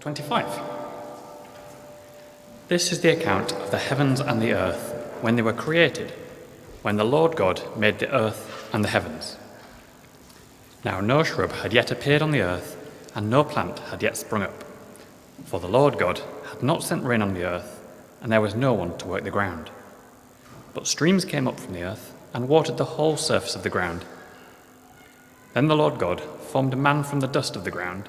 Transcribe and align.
25. 0.00 0.60
This 2.68 2.90
is 2.90 3.02
the 3.02 3.10
account 3.10 3.52
of 3.52 3.70
the 3.70 3.78
heavens 3.78 4.18
and 4.18 4.40
the 4.40 4.54
earth 4.54 4.94
when 5.20 5.36
they 5.36 5.42
were 5.42 5.52
created, 5.52 6.12
when 6.80 6.96
the 6.96 7.04
Lord 7.04 7.36
God 7.36 7.60
made 7.76 7.98
the 7.98 8.10
earth 8.10 8.70
and 8.72 8.82
the 8.82 8.88
heavens. 8.88 9.36
Now 10.86 11.02
no 11.02 11.22
shrub 11.22 11.52
had 11.52 11.74
yet 11.74 11.90
appeared 11.90 12.22
on 12.22 12.30
the 12.30 12.40
earth, 12.40 12.78
and 13.14 13.28
no 13.28 13.44
plant 13.44 13.78
had 13.90 14.02
yet 14.02 14.16
sprung 14.16 14.42
up. 14.42 14.64
For 15.44 15.60
the 15.60 15.68
Lord 15.68 15.98
God 15.98 16.22
had 16.48 16.62
not 16.62 16.82
sent 16.82 17.04
rain 17.04 17.20
on 17.20 17.34
the 17.34 17.44
earth, 17.44 17.78
and 18.22 18.32
there 18.32 18.40
was 18.40 18.54
no 18.54 18.72
one 18.72 18.96
to 18.98 19.06
work 19.06 19.24
the 19.24 19.30
ground. 19.30 19.68
But 20.72 20.86
streams 20.86 21.26
came 21.26 21.46
up 21.46 21.60
from 21.60 21.74
the 21.74 21.82
earth 21.82 22.14
and 22.32 22.48
watered 22.48 22.78
the 22.78 22.96
whole 22.96 23.18
surface 23.18 23.54
of 23.54 23.64
the 23.64 23.68
ground. 23.68 24.06
Then 25.52 25.66
the 25.66 25.76
Lord 25.76 25.98
God 25.98 26.22
formed 26.22 26.72
a 26.72 26.76
man 26.76 27.04
from 27.04 27.20
the 27.20 27.26
dust 27.26 27.54
of 27.54 27.64
the 27.64 27.70
ground 27.70 28.08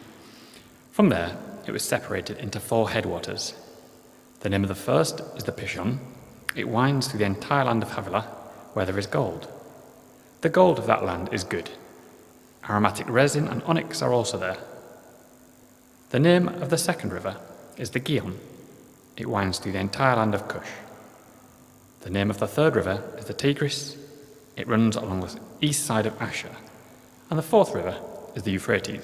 From 0.91 1.07
there, 1.07 1.37
it 1.65 1.71
was 1.71 1.83
separated 1.83 2.37
into 2.37 2.59
four 2.59 2.89
headwaters. 2.89 3.53
The 4.41 4.49
name 4.49 4.63
of 4.63 4.69
the 4.69 4.75
first 4.75 5.21
is 5.37 5.45
the 5.45 5.53
Pishon. 5.53 5.99
It 6.53 6.67
winds 6.67 7.07
through 7.07 7.19
the 7.19 7.25
entire 7.25 7.63
land 7.63 7.81
of 7.81 7.91
Havilah, 7.91 8.27
where 8.73 8.85
there 8.85 8.99
is 8.99 9.07
gold. 9.07 9.47
The 10.41 10.49
gold 10.49 10.79
of 10.79 10.87
that 10.87 11.05
land 11.05 11.29
is 11.31 11.45
good. 11.45 11.69
Aromatic 12.69 13.07
resin 13.09 13.47
and 13.47 13.63
onyx 13.63 14.01
are 14.01 14.11
also 14.11 14.37
there. 14.37 14.57
The 16.09 16.19
name 16.19 16.49
of 16.49 16.69
the 16.69 16.77
second 16.77 17.13
river 17.13 17.37
is 17.77 17.91
the 17.91 17.99
Gihon. 17.99 18.37
It 19.15 19.29
winds 19.29 19.59
through 19.59 19.71
the 19.71 19.79
entire 19.79 20.17
land 20.17 20.35
of 20.35 20.49
Cush. 20.49 20.67
The 22.01 22.09
name 22.09 22.29
of 22.29 22.39
the 22.39 22.47
third 22.47 22.75
river 22.75 23.01
is 23.17 23.25
the 23.25 23.33
Tigris. 23.33 23.95
It 24.57 24.67
runs 24.67 24.97
along 24.97 25.21
the 25.21 25.39
east 25.61 25.85
side 25.85 26.05
of 26.05 26.21
Ashur. 26.21 26.55
And 27.29 27.39
the 27.39 27.43
fourth 27.43 27.73
river 27.73 27.97
is 28.35 28.43
the 28.43 28.51
Euphrates. 28.51 29.03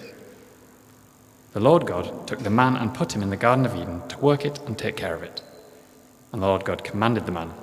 The 1.53 1.59
Lord 1.59 1.85
God 1.85 2.27
took 2.27 2.39
the 2.39 2.49
man 2.49 2.75
and 2.75 2.93
put 2.93 3.15
him 3.15 3.21
in 3.21 3.29
the 3.29 3.37
Garden 3.37 3.65
of 3.65 3.75
Eden 3.75 4.07
to 4.09 4.17
work 4.19 4.45
it 4.45 4.59
and 4.67 4.77
take 4.77 4.97
care 4.97 5.15
of 5.15 5.23
it. 5.23 5.41
And 6.31 6.41
the 6.41 6.47
Lord 6.47 6.65
God 6.65 6.83
commanded 6.83 7.25
the 7.25 7.31
man, 7.31 7.53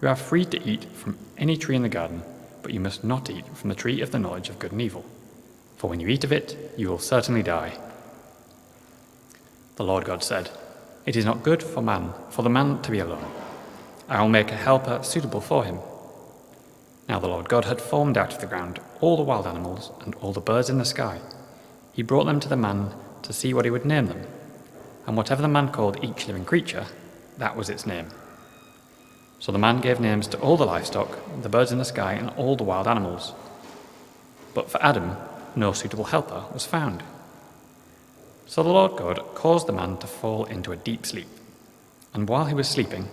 You 0.00 0.08
are 0.08 0.16
free 0.16 0.44
to 0.46 0.62
eat 0.68 0.84
from 0.94 1.18
any 1.36 1.56
tree 1.56 1.76
in 1.76 1.82
the 1.82 1.88
garden, 1.88 2.22
but 2.62 2.72
you 2.72 2.80
must 2.80 3.04
not 3.04 3.30
eat 3.30 3.46
from 3.56 3.68
the 3.68 3.76
tree 3.76 4.00
of 4.00 4.10
the 4.10 4.18
knowledge 4.18 4.48
of 4.48 4.58
good 4.58 4.72
and 4.72 4.80
evil. 4.80 5.04
For 5.76 5.88
when 5.88 6.00
you 6.00 6.08
eat 6.08 6.24
of 6.24 6.32
it, 6.32 6.72
you 6.76 6.88
will 6.88 6.98
certainly 6.98 7.42
die. 7.42 7.78
The 9.76 9.84
Lord 9.84 10.04
God 10.04 10.24
said, 10.24 10.50
It 11.06 11.14
is 11.14 11.24
not 11.24 11.44
good 11.44 11.62
for 11.62 11.82
man, 11.82 12.14
for 12.30 12.42
the 12.42 12.50
man 12.50 12.82
to 12.82 12.90
be 12.90 12.98
alone. 12.98 13.30
I 14.08 14.20
will 14.20 14.28
make 14.28 14.50
a 14.50 14.56
helper 14.56 15.02
suitable 15.02 15.40
for 15.40 15.64
him. 15.64 15.78
Now 17.08 17.20
the 17.20 17.28
Lord 17.28 17.48
God 17.48 17.66
had 17.66 17.80
formed 17.80 18.18
out 18.18 18.34
of 18.34 18.40
the 18.40 18.46
ground 18.46 18.80
all 19.00 19.16
the 19.16 19.22
wild 19.22 19.46
animals 19.46 19.92
and 20.00 20.14
all 20.16 20.32
the 20.32 20.40
birds 20.40 20.68
in 20.68 20.78
the 20.78 20.84
sky. 20.84 21.20
He 21.92 22.02
brought 22.02 22.24
them 22.24 22.40
to 22.40 22.48
the 22.48 22.56
man 22.56 22.92
to 23.22 23.32
see 23.32 23.54
what 23.54 23.64
he 23.64 23.70
would 23.70 23.84
name 23.84 24.06
them. 24.06 24.26
And 25.06 25.16
whatever 25.16 25.42
the 25.42 25.48
man 25.48 25.70
called 25.70 26.02
each 26.04 26.26
living 26.26 26.44
creature, 26.44 26.86
that 27.38 27.56
was 27.56 27.68
its 27.68 27.86
name. 27.86 28.06
So 29.38 29.52
the 29.52 29.58
man 29.58 29.80
gave 29.80 30.00
names 30.00 30.26
to 30.28 30.40
all 30.40 30.56
the 30.56 30.66
livestock, 30.66 31.18
the 31.42 31.48
birds 31.48 31.72
in 31.72 31.78
the 31.78 31.84
sky, 31.84 32.14
and 32.14 32.30
all 32.30 32.56
the 32.56 32.64
wild 32.64 32.88
animals. 32.88 33.32
But 34.54 34.70
for 34.70 34.82
Adam, 34.82 35.16
no 35.54 35.72
suitable 35.72 36.04
helper 36.04 36.44
was 36.52 36.66
found. 36.66 37.02
So 38.46 38.62
the 38.62 38.70
Lord 38.70 38.96
God 38.96 39.20
caused 39.34 39.66
the 39.66 39.72
man 39.72 39.98
to 39.98 40.06
fall 40.06 40.44
into 40.46 40.72
a 40.72 40.76
deep 40.76 41.06
sleep. 41.06 41.28
And 42.12 42.28
while 42.28 42.46
he 42.46 42.54
was 42.54 42.68
sleeping, 42.68 43.08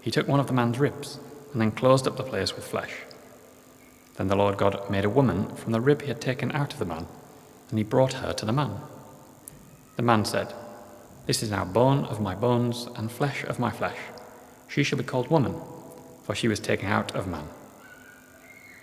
he 0.00 0.10
took 0.10 0.28
one 0.28 0.40
of 0.40 0.46
the 0.46 0.52
man's 0.52 0.78
ribs 0.78 1.18
and 1.52 1.60
then 1.60 1.72
closed 1.72 2.06
up 2.06 2.16
the 2.16 2.22
place 2.22 2.54
with 2.54 2.66
flesh. 2.66 2.92
Then 4.16 4.28
the 4.28 4.36
Lord 4.36 4.56
God 4.56 4.88
made 4.88 5.04
a 5.04 5.10
woman 5.10 5.54
from 5.56 5.72
the 5.72 5.80
rib 5.80 6.02
he 6.02 6.08
had 6.08 6.20
taken 6.20 6.52
out 6.52 6.72
of 6.72 6.78
the 6.78 6.84
man, 6.84 7.06
and 7.68 7.78
he 7.78 7.84
brought 7.84 8.14
her 8.14 8.32
to 8.32 8.46
the 8.46 8.52
man. 8.52 8.80
The 9.96 10.02
man 10.02 10.24
said, 10.24 10.52
This 11.26 11.42
is 11.42 11.50
now 11.50 11.64
bone 11.64 12.04
of 12.04 12.20
my 12.20 12.34
bones 12.34 12.88
and 12.96 13.10
flesh 13.10 13.44
of 13.44 13.58
my 13.58 13.70
flesh. 13.70 13.96
She 14.68 14.82
shall 14.82 14.98
be 14.98 15.04
called 15.04 15.30
woman, 15.30 15.54
for 16.22 16.34
she 16.34 16.48
was 16.48 16.60
taken 16.60 16.88
out 16.88 17.14
of 17.14 17.26
man. 17.26 17.48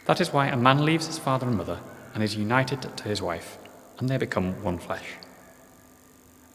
That 0.05 0.19
is 0.19 0.33
why 0.33 0.47
a 0.47 0.57
man 0.57 0.83
leaves 0.83 1.07
his 1.07 1.19
father 1.19 1.47
and 1.47 1.55
mother 1.55 1.79
and 2.13 2.23
is 2.23 2.35
united 2.35 2.81
to 2.81 3.03
his 3.03 3.21
wife, 3.21 3.57
and 3.99 4.09
they 4.09 4.17
become 4.17 4.61
one 4.63 4.79
flesh. 4.79 5.05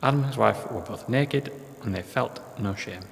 Adam 0.03 0.21
and 0.21 0.29
his 0.29 0.37
wife 0.37 0.71
were 0.71 0.81
both 0.81 1.09
naked, 1.09 1.53
and 1.83 1.95
they 1.95 2.03
felt 2.03 2.41
no 2.59 2.75
shame. 2.75 3.03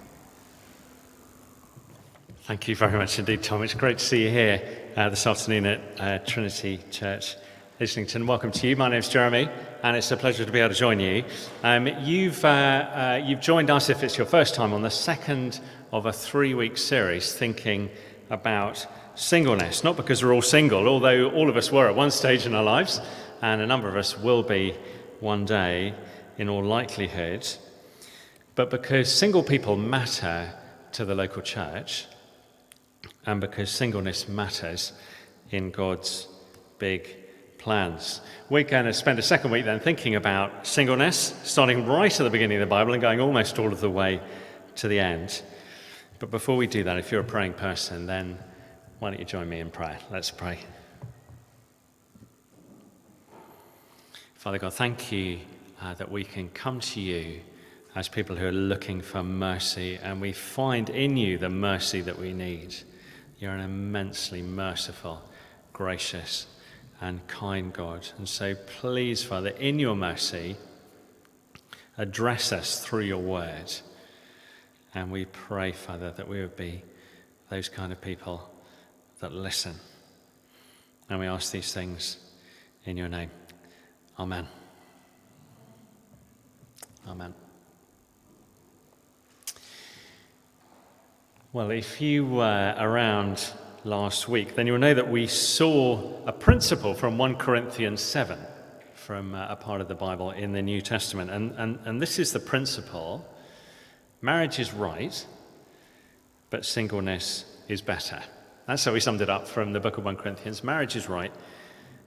Thank 2.42 2.68
you 2.68 2.76
very 2.76 2.96
much 2.96 3.18
indeed, 3.18 3.42
Tom. 3.42 3.62
It's 3.62 3.74
great 3.74 3.98
to 3.98 4.04
see 4.04 4.24
you 4.24 4.30
here 4.30 4.62
uh, 4.96 5.08
this 5.08 5.26
afternoon 5.26 5.66
at 5.66 5.80
uh, 5.98 6.18
Trinity 6.24 6.80
Church 6.90 7.34
Islington. 7.80 8.26
Welcome 8.26 8.52
to 8.52 8.68
you. 8.68 8.76
My 8.76 8.88
name's 8.88 9.08
Jeremy, 9.08 9.48
and 9.82 9.96
it's 9.96 10.10
a 10.10 10.16
pleasure 10.16 10.44
to 10.44 10.52
be 10.52 10.60
able 10.60 10.74
to 10.74 10.78
join 10.78 11.00
you. 11.00 11.24
Um, 11.62 11.86
you've, 12.00 12.44
uh, 12.44 12.48
uh, 12.48 13.22
you've 13.24 13.40
joined 13.40 13.70
us, 13.70 13.90
if 13.90 14.02
it's 14.02 14.16
your 14.16 14.26
first 14.26 14.54
time, 14.54 14.72
on 14.72 14.82
the 14.82 14.90
second 14.90 15.60
of 15.92 16.06
a 16.06 16.12
three 16.12 16.54
week 16.54 16.76
series 16.76 17.32
thinking 17.32 17.90
about 18.30 18.86
singleness. 19.14 19.84
Not 19.84 19.96
because 19.96 20.22
we're 20.24 20.34
all 20.34 20.42
single, 20.42 20.88
although 20.88 21.30
all 21.30 21.48
of 21.48 21.56
us 21.56 21.70
were 21.70 21.88
at 21.88 21.94
one 21.94 22.10
stage 22.10 22.46
in 22.46 22.54
our 22.54 22.64
lives, 22.64 23.00
and 23.42 23.60
a 23.60 23.66
number 23.66 23.88
of 23.88 23.96
us 23.96 24.18
will 24.18 24.42
be 24.42 24.74
one 25.20 25.44
day 25.44 25.94
in 26.38 26.48
all 26.48 26.64
likelihood, 26.64 27.46
but 28.54 28.70
because 28.70 29.12
single 29.12 29.42
people 29.42 29.76
matter 29.76 30.52
to 30.92 31.04
the 31.04 31.14
local 31.14 31.42
church, 31.42 32.06
and 33.24 33.40
because 33.40 33.70
singleness 33.70 34.28
matters 34.28 34.92
in 35.50 35.70
God's 35.70 36.28
big 36.78 37.25
plans. 37.66 38.20
We're 38.48 38.62
going 38.62 38.84
to 38.84 38.92
spend 38.92 39.18
a 39.18 39.22
second 39.22 39.50
week 39.50 39.64
then 39.64 39.80
thinking 39.80 40.14
about 40.14 40.64
singleness, 40.64 41.34
starting 41.42 41.84
right 41.84 42.12
at 42.12 42.22
the 42.22 42.30
beginning 42.30 42.58
of 42.58 42.60
the 42.60 42.70
Bible 42.70 42.92
and 42.92 43.02
going 43.02 43.20
almost 43.20 43.58
all 43.58 43.72
of 43.72 43.80
the 43.80 43.90
way 43.90 44.20
to 44.76 44.86
the 44.86 45.00
end. 45.00 45.42
But 46.20 46.30
before 46.30 46.56
we 46.56 46.68
do 46.68 46.84
that, 46.84 46.96
if 46.96 47.10
you're 47.10 47.22
a 47.22 47.24
praying 47.24 47.54
person, 47.54 48.06
then 48.06 48.38
why 49.00 49.10
don't 49.10 49.18
you 49.18 49.24
join 49.24 49.48
me 49.48 49.58
in 49.58 49.72
prayer? 49.72 49.98
Let's 50.12 50.30
pray. 50.30 50.60
Father 54.36 54.58
God, 54.58 54.72
thank 54.72 55.10
you 55.10 55.40
uh, 55.82 55.94
that 55.94 56.08
we 56.08 56.22
can 56.22 56.48
come 56.50 56.78
to 56.78 57.00
you 57.00 57.40
as 57.96 58.06
people 58.06 58.36
who 58.36 58.46
are 58.46 58.52
looking 58.52 59.00
for 59.00 59.24
mercy, 59.24 59.98
and 60.00 60.20
we 60.20 60.30
find 60.30 60.88
in 60.88 61.16
you 61.16 61.36
the 61.36 61.50
mercy 61.50 62.00
that 62.02 62.16
we 62.16 62.32
need. 62.32 62.76
You're 63.40 63.50
an 63.50 63.60
immensely 63.60 64.40
merciful, 64.40 65.20
gracious, 65.72 66.46
and 67.00 67.26
kind 67.28 67.72
God. 67.72 68.08
And 68.18 68.28
so, 68.28 68.54
please, 68.80 69.22
Father, 69.22 69.50
in 69.50 69.78
your 69.78 69.94
mercy, 69.94 70.56
address 71.98 72.52
us 72.52 72.84
through 72.84 73.04
your 73.04 73.22
word. 73.22 73.72
And 74.94 75.10
we 75.10 75.26
pray, 75.26 75.72
Father, 75.72 76.10
that 76.12 76.28
we 76.28 76.40
would 76.40 76.56
be 76.56 76.82
those 77.50 77.68
kind 77.68 77.92
of 77.92 78.00
people 78.00 78.50
that 79.20 79.32
listen. 79.32 79.74
And 81.08 81.20
we 81.20 81.26
ask 81.26 81.52
these 81.52 81.72
things 81.72 82.18
in 82.84 82.96
your 82.96 83.08
name. 83.08 83.30
Amen. 84.18 84.48
Amen. 87.06 87.34
Well, 91.52 91.70
if 91.70 92.00
you 92.00 92.26
were 92.26 92.74
around 92.78 93.50
last 93.86 94.28
week, 94.28 94.56
then 94.56 94.66
you'll 94.66 94.78
know 94.78 94.94
that 94.94 95.08
we 95.08 95.28
saw 95.28 96.12
a 96.26 96.32
principle 96.32 96.92
from 96.92 97.16
1 97.16 97.36
Corinthians 97.36 98.02
7 98.02 98.38
from 98.94 99.34
uh, 99.34 99.46
a 99.48 99.54
part 99.54 99.80
of 99.80 99.86
the 99.86 99.94
Bible 99.94 100.32
in 100.32 100.52
the 100.52 100.60
New 100.60 100.80
Testament. 100.80 101.30
And, 101.30 101.52
and, 101.52 101.78
and 101.84 102.02
this 102.02 102.18
is 102.18 102.32
the 102.32 102.40
principle 102.40 103.24
marriage 104.20 104.58
is 104.58 104.72
right, 104.72 105.24
but 106.50 106.64
singleness 106.64 107.44
is 107.68 107.80
better. 107.80 108.20
That's 108.66 108.84
how 108.84 108.92
we 108.92 108.98
summed 108.98 109.20
it 109.20 109.30
up 109.30 109.46
from 109.46 109.72
the 109.72 109.80
book 109.80 109.98
of 109.98 110.04
1 110.04 110.16
Corinthians. 110.16 110.64
Marriage 110.64 110.96
is 110.96 111.08
right, 111.08 111.32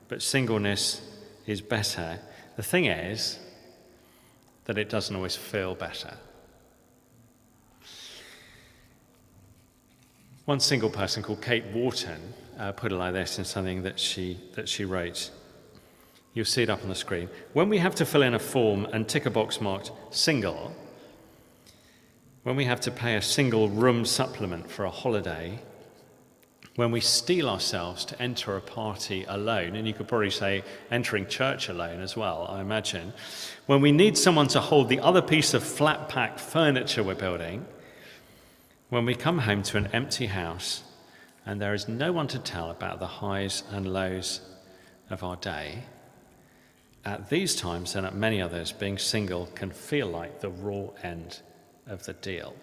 but 0.10 0.22
singleness 0.22 1.02
is 1.46 1.62
better. 1.62 2.20
The 2.58 2.64
thing 2.64 2.88
is 2.88 3.40
that 4.66 4.78
it 4.78 4.90
doesn't 4.90 5.16
always 5.16 5.38
feel 5.38 5.75
better. 5.75 6.18
One 10.50 10.60
single 10.60 10.90
person 10.90 11.22
called 11.22 11.44
Kate 11.44 11.66
Wharton 11.75 12.34
uh, 12.57 12.72
put 12.72 12.92
it 12.92 12.96
like 12.96 13.13
this 13.13 13.38
in 13.38 13.46
something 13.46 13.84
that 13.84 14.00
she, 14.00 14.40
that 14.56 14.68
she 14.68 14.84
wrote. 14.84 15.30
You'll 16.34 16.44
see 16.46 16.63
it 16.63 16.72
up 16.72 16.81
on 16.81 16.90
the 16.90 16.96
screen. 16.96 17.30
When 17.54 17.69
we 17.69 17.78
have 17.78 17.94
to 17.94 18.04
fill 18.04 18.24
in 18.24 18.34
a 18.34 18.40
form 18.40 18.86
and 18.86 19.07
tick 19.07 19.28
a 19.28 19.30
box 19.30 19.62
marked 19.62 19.92
single, 20.10 20.75
when 22.42 22.56
we 22.56 22.66
have 22.66 22.81
to 22.81 22.90
pay 22.90 23.16
a 23.16 23.22
single 23.22 23.69
room 23.69 24.06
supplement 24.06 24.72
for 24.72 24.86
a 24.86 24.90
holiday, 24.90 25.60
when 26.78 26.90
we 26.90 27.00
steel 27.00 27.48
ourselves 27.48 28.04
to 28.06 28.19
enter 28.19 28.57
a 28.57 28.62
party 28.62 29.25
alone, 29.28 29.75
and 29.75 29.88
you 29.88 29.94
could 29.94 30.07
probably 30.07 30.31
say 30.31 30.63
entering 30.90 31.28
church 31.28 31.69
alone 31.69 32.01
as 32.01 32.18
well, 32.18 32.48
I 32.50 32.62
imagine, 32.62 33.13
when 33.68 33.81
we 33.81 33.92
need 33.92 34.18
someone 34.18 34.48
to 34.48 34.60
hold 34.60 34.90
the 34.90 35.00
other 35.00 35.22
piece 35.22 35.54
of 35.54 35.63
flat 35.63 36.10
pack 36.10 36.40
furniture 36.40 37.04
we're 37.04 37.13
building, 37.13 37.68
when 38.89 39.06
we 39.06 39.13
come 39.15 39.39
home 39.39 39.62
to 39.63 39.77
an 39.77 39.88
empty 39.88 40.25
house 40.25 40.83
and 41.45 41.62
there 41.62 41.74
is 41.74 41.88
no 41.88 42.12
one 42.12 42.27
to 42.27 42.39
tell 42.39 42.71
about 42.71 43.00
the 43.00 43.07
highs 43.07 43.63
and 43.71 43.91
lows 43.91 44.41
of 45.09 45.24
our 45.24 45.36
day, 45.38 45.83
at 47.06 47.30
these 47.30 47.56
times 47.56 47.95
and 47.95 48.06
at 48.06 48.13
many 48.13 48.41
others, 48.41 48.71
being 48.71 48.97
single 48.97 49.47
can 49.56 49.71
feel 49.71 50.07
like 50.07 50.41
the 50.41 50.50
raw 50.50 50.88
end 51.01 51.39
of 51.88 52.06
the 52.06 52.13
deal. 52.13 52.53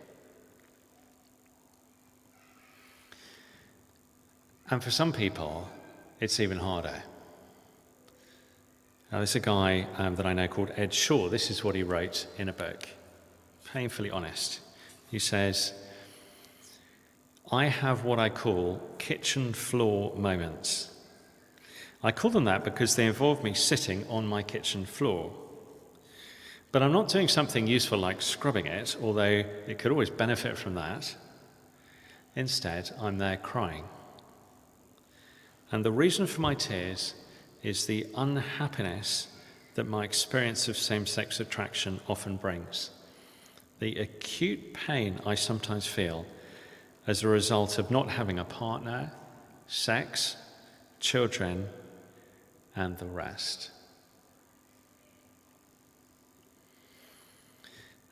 And 4.69 4.83
for 4.83 4.91
some 4.91 5.13
people, 5.13 5.69
it's 6.21 6.41
even 6.41 6.59
harder. 6.59 7.03
Now, 9.11 9.19
there's 9.19 9.37
a 9.37 9.41
guy 9.41 9.87
um, 9.97 10.17
that 10.17 10.27
I 10.27 10.33
know 10.33 10.49
called 10.49 10.73
Ed 10.77 10.93
Shaw. 10.93 11.29
This 11.29 11.51
is 11.51 11.63
what 11.63 11.77
he 11.77 11.85
wrote 11.85 12.27
in 12.37 12.49
a 12.49 12.53
book. 12.53 12.89
Painfully 13.73 14.11
honest. 14.11 14.61
He 15.09 15.21
says, 15.21 15.73
I 17.51 17.67
have 17.67 18.05
what 18.05 18.19
I 18.19 18.29
call 18.29 18.81
kitchen 18.99 19.53
floor 19.53 20.17
moments. 20.17 20.91
I 22.03 22.11
call 22.11 22.31
them 22.31 22.45
that 22.45 22.65
because 22.65 22.97
they 22.97 23.07
involve 23.07 23.45
me 23.45 23.55
sitting 23.55 24.07
on 24.09 24.27
my 24.27 24.43
kitchen 24.43 24.85
floor. 24.85 25.33
But 26.73 26.83
I'm 26.83 26.93
not 26.93 27.09
doing 27.09 27.29
something 27.29 27.67
useful 27.67 27.99
like 27.99 28.21
scrubbing 28.21 28.67
it, 28.67 28.97
although 29.01 29.45
it 29.67 29.79
could 29.79 29.93
always 29.93 30.11
benefit 30.11 30.59
from 30.59 30.75
that. 30.75 31.15
Instead, 32.35 32.91
I'm 33.01 33.19
there 33.19 33.37
crying. 33.37 33.85
And 35.71 35.85
the 35.85 35.93
reason 35.93 36.27
for 36.27 36.41
my 36.41 36.55
tears 36.55 37.15
is 37.63 37.87
the 37.87 38.07
unhappiness 38.17 39.29
that 39.75 39.87
my 39.87 40.05
experience 40.05 40.69
of 40.69 40.77
same 40.77 41.07
sex 41.07 41.39
attraction 41.39 42.01
often 42.09 42.37
brings. 42.37 42.91
The 43.79 43.97
acute 43.97 44.75
pain 44.75 45.21
I 45.25 45.35
sometimes 45.35 45.87
feel 45.87 46.27
as 47.07 47.23
a 47.23 47.29
result 47.29 47.79
of 47.79 47.91
not 47.91 48.11
having 48.11 48.39
a 48.39 48.45
partner, 48.45 49.13
sex, 49.67 50.37
children, 51.01 51.69
and 52.75 52.99
the 52.99 53.07
rest. 53.07 53.71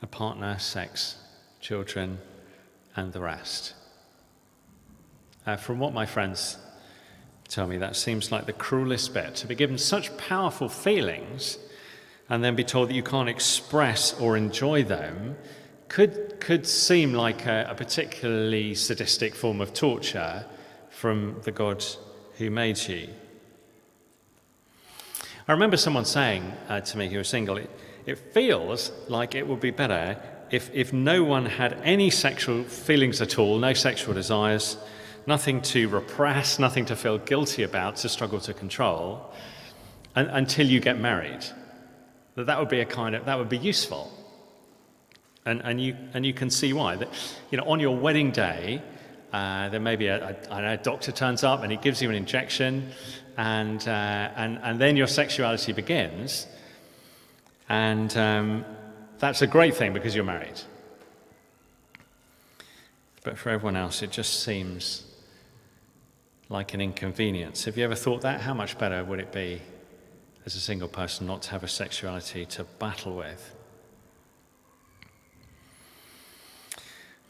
A 0.02 0.06
partner, 0.06 0.58
sex, 0.58 1.16
children, 1.60 2.18
and 2.94 3.12
the 3.12 3.20
rest. 3.20 3.74
Uh, 5.46 5.56
from 5.56 5.78
what 5.78 5.92
my 5.92 6.06
friends 6.06 6.56
tell 7.48 7.66
me 7.66 7.76
that 7.76 7.94
seems 7.94 8.32
like 8.32 8.46
the 8.46 8.52
cruelest 8.52 9.12
bit 9.12 9.34
to 9.34 9.46
be 9.46 9.54
given 9.54 9.76
such 9.76 10.16
powerful 10.16 10.68
feelings 10.68 11.58
and 12.28 12.42
then 12.42 12.56
be 12.56 12.64
told 12.64 12.88
that 12.88 12.94
you 12.94 13.02
can't 13.02 13.28
express 13.28 14.18
or 14.18 14.36
enjoy 14.36 14.82
them 14.82 15.36
could, 15.88 16.33
could 16.44 16.66
seem 16.66 17.14
like 17.14 17.46
a, 17.46 17.66
a 17.70 17.74
particularly 17.74 18.74
sadistic 18.74 19.34
form 19.34 19.62
of 19.62 19.72
torture 19.72 20.44
from 20.90 21.40
the 21.44 21.50
God 21.50 21.82
who 22.36 22.50
made 22.50 22.76
you. 22.86 23.08
I 25.48 25.52
remember 25.52 25.78
someone 25.78 26.04
saying 26.04 26.52
uh, 26.68 26.82
to 26.82 26.98
me 26.98 27.08
who 27.08 27.16
was 27.16 27.28
single, 27.28 27.56
it, 27.56 27.70
it 28.04 28.18
feels 28.34 28.92
like 29.08 29.34
it 29.34 29.48
would 29.48 29.60
be 29.60 29.70
better 29.70 30.20
if, 30.50 30.70
if 30.74 30.92
no 30.92 31.24
one 31.24 31.46
had 31.46 31.80
any 31.82 32.10
sexual 32.10 32.64
feelings 32.64 33.22
at 33.22 33.38
all, 33.38 33.58
no 33.58 33.72
sexual 33.72 34.12
desires, 34.12 34.76
nothing 35.26 35.62
to 35.62 35.88
repress, 35.88 36.58
nothing 36.58 36.84
to 36.84 36.94
feel 36.94 37.16
guilty 37.16 37.62
about, 37.62 37.96
to 37.96 38.08
struggle 38.10 38.40
to 38.40 38.52
control, 38.52 39.32
and, 40.14 40.28
until 40.28 40.66
you 40.66 40.78
get 40.78 41.00
married. 41.00 41.46
That 42.34 42.44
that 42.46 42.58
would 42.60 42.68
be 42.68 42.80
a 42.80 42.84
kind 42.84 43.14
of 43.14 43.24
that 43.24 43.38
would 43.38 43.48
be 43.48 43.56
useful. 43.56 44.12
And, 45.46 45.60
and, 45.62 45.80
you, 45.80 45.96
and 46.14 46.24
you 46.24 46.32
can 46.32 46.50
see 46.50 46.72
why. 46.72 46.96
That, 46.96 47.08
you 47.50 47.58
know, 47.58 47.64
on 47.64 47.80
your 47.80 47.96
wedding 47.96 48.30
day, 48.30 48.82
uh, 49.32 49.68
there 49.68 49.80
may 49.80 49.96
be 49.96 50.06
a, 50.06 50.36
a, 50.50 50.72
a, 50.72 50.76
doctor 50.78 51.12
turns 51.12 51.44
up 51.44 51.62
and 51.62 51.70
he 51.70 51.76
gives 51.76 52.00
you 52.00 52.08
an 52.08 52.14
injection, 52.14 52.90
and, 53.36 53.86
uh, 53.86 54.30
and, 54.36 54.58
and 54.62 54.80
then 54.80 54.96
your 54.96 55.06
sexuality 55.06 55.72
begins. 55.72 56.46
And 57.68 58.16
um, 58.16 58.64
that's 59.18 59.42
a 59.42 59.46
great 59.46 59.74
thing 59.74 59.92
because 59.92 60.14
you're 60.14 60.24
married. 60.24 60.60
But 63.22 63.38
for 63.38 63.50
everyone 63.50 63.76
else, 63.76 64.02
it 64.02 64.10
just 64.10 64.44
seems 64.44 65.04
like 66.48 66.74
an 66.74 66.80
inconvenience. 66.80 67.64
Have 67.64 67.76
you 67.76 67.84
ever 67.84 67.94
thought 67.94 68.20
that? 68.20 68.42
How 68.42 68.54
much 68.54 68.78
better 68.78 69.02
would 69.02 69.18
it 69.18 69.32
be 69.32 69.62
as 70.44 70.54
a 70.54 70.60
single 70.60 70.88
person 70.88 71.26
not 71.26 71.42
to 71.42 71.50
have 71.50 71.64
a 71.64 71.68
sexuality 71.68 72.44
to 72.46 72.64
battle 72.78 73.16
with? 73.16 73.53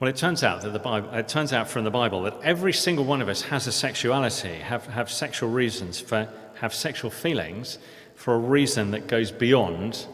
Well, 0.05 0.11
it 0.11 0.17
turns 0.17 0.45
out 0.45 0.61
that 0.61 0.75
the 0.75 0.79
Bible, 0.79 1.15
it 1.15 1.29
turns 1.29 1.55
out 1.55 1.67
from 1.67 1.85
the 1.85 1.91
Bible 1.91 2.25
that 2.25 2.39
every 2.43 2.75
single 2.75 3.07
one 3.07 3.23
of 3.23 3.29
us 3.31 3.41
has 3.41 3.67
a 3.67 3.73
sexuality, 3.73 4.57
have, 4.57 4.85
have 4.89 5.11
sexual 5.11 5.49
reasons 5.49 5.99
for, 5.99 6.29
have 6.57 6.75
sexual 6.75 7.11
feelings 7.11 7.79
for 8.15 8.35
a 8.35 8.39
reason 8.39 8.91
that 8.91 9.07
goes 9.07 9.33
beyond 9.33 10.05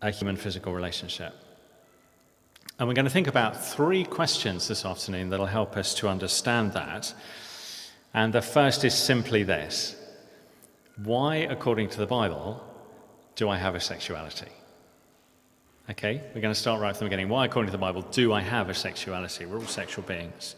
a 0.00 0.10
human 0.10 0.34
physical 0.34 0.74
relationship. 0.74 1.32
And 2.80 2.88
we're 2.88 2.94
going 2.94 3.04
to 3.04 3.12
think 3.12 3.28
about 3.28 3.64
three 3.64 4.02
questions 4.02 4.66
this 4.66 4.84
afternoon 4.84 5.28
that'll 5.30 5.46
help 5.46 5.76
us 5.76 5.94
to 5.94 6.08
understand 6.08 6.72
that. 6.72 7.14
And 8.12 8.32
the 8.32 8.42
first 8.42 8.84
is 8.84 8.92
simply 8.92 9.44
this 9.44 9.94
Why, 10.96 11.36
according 11.36 11.90
to 11.90 11.98
the 11.98 12.06
Bible, 12.06 12.60
do 13.36 13.48
I 13.48 13.56
have 13.56 13.76
a 13.76 13.80
sexuality? 13.80 14.50
Okay, 15.90 16.22
we're 16.32 16.40
going 16.40 16.54
to 16.54 16.60
start 16.60 16.80
right 16.80 16.96
from 16.96 17.06
the 17.06 17.08
beginning. 17.08 17.28
Why, 17.28 17.44
according 17.44 17.66
to 17.66 17.72
the 17.72 17.78
Bible, 17.78 18.02
do 18.02 18.32
I 18.32 18.40
have 18.40 18.70
a 18.70 18.74
sexuality? 18.74 19.46
We're 19.46 19.58
all 19.58 19.66
sexual 19.66 20.04
beings. 20.04 20.54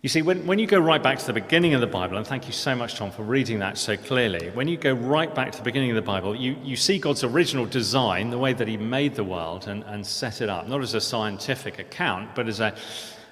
You 0.00 0.08
see, 0.08 0.22
when, 0.22 0.46
when 0.46 0.58
you 0.58 0.66
go 0.66 0.78
right 0.78 1.02
back 1.02 1.18
to 1.18 1.26
the 1.26 1.34
beginning 1.34 1.74
of 1.74 1.82
the 1.82 1.86
Bible, 1.86 2.16
and 2.16 2.26
thank 2.26 2.46
you 2.46 2.54
so 2.54 2.74
much, 2.74 2.94
Tom, 2.94 3.10
for 3.10 3.22
reading 3.22 3.58
that 3.58 3.76
so 3.76 3.98
clearly, 3.98 4.48
when 4.54 4.66
you 4.66 4.78
go 4.78 4.94
right 4.94 5.32
back 5.32 5.52
to 5.52 5.58
the 5.58 5.64
beginning 5.64 5.90
of 5.90 5.94
the 5.94 6.02
Bible, 6.02 6.34
you, 6.34 6.56
you 6.64 6.74
see 6.74 6.98
God's 6.98 7.22
original 7.22 7.66
design, 7.66 8.30
the 8.30 8.38
way 8.38 8.54
that 8.54 8.66
He 8.66 8.78
made 8.78 9.14
the 9.14 9.24
world 9.24 9.68
and, 9.68 9.84
and 9.84 10.04
set 10.04 10.40
it 10.40 10.48
up, 10.48 10.66
not 10.66 10.80
as 10.80 10.94
a 10.94 11.02
scientific 11.02 11.78
account, 11.78 12.34
but 12.34 12.48
as 12.48 12.60
a, 12.60 12.74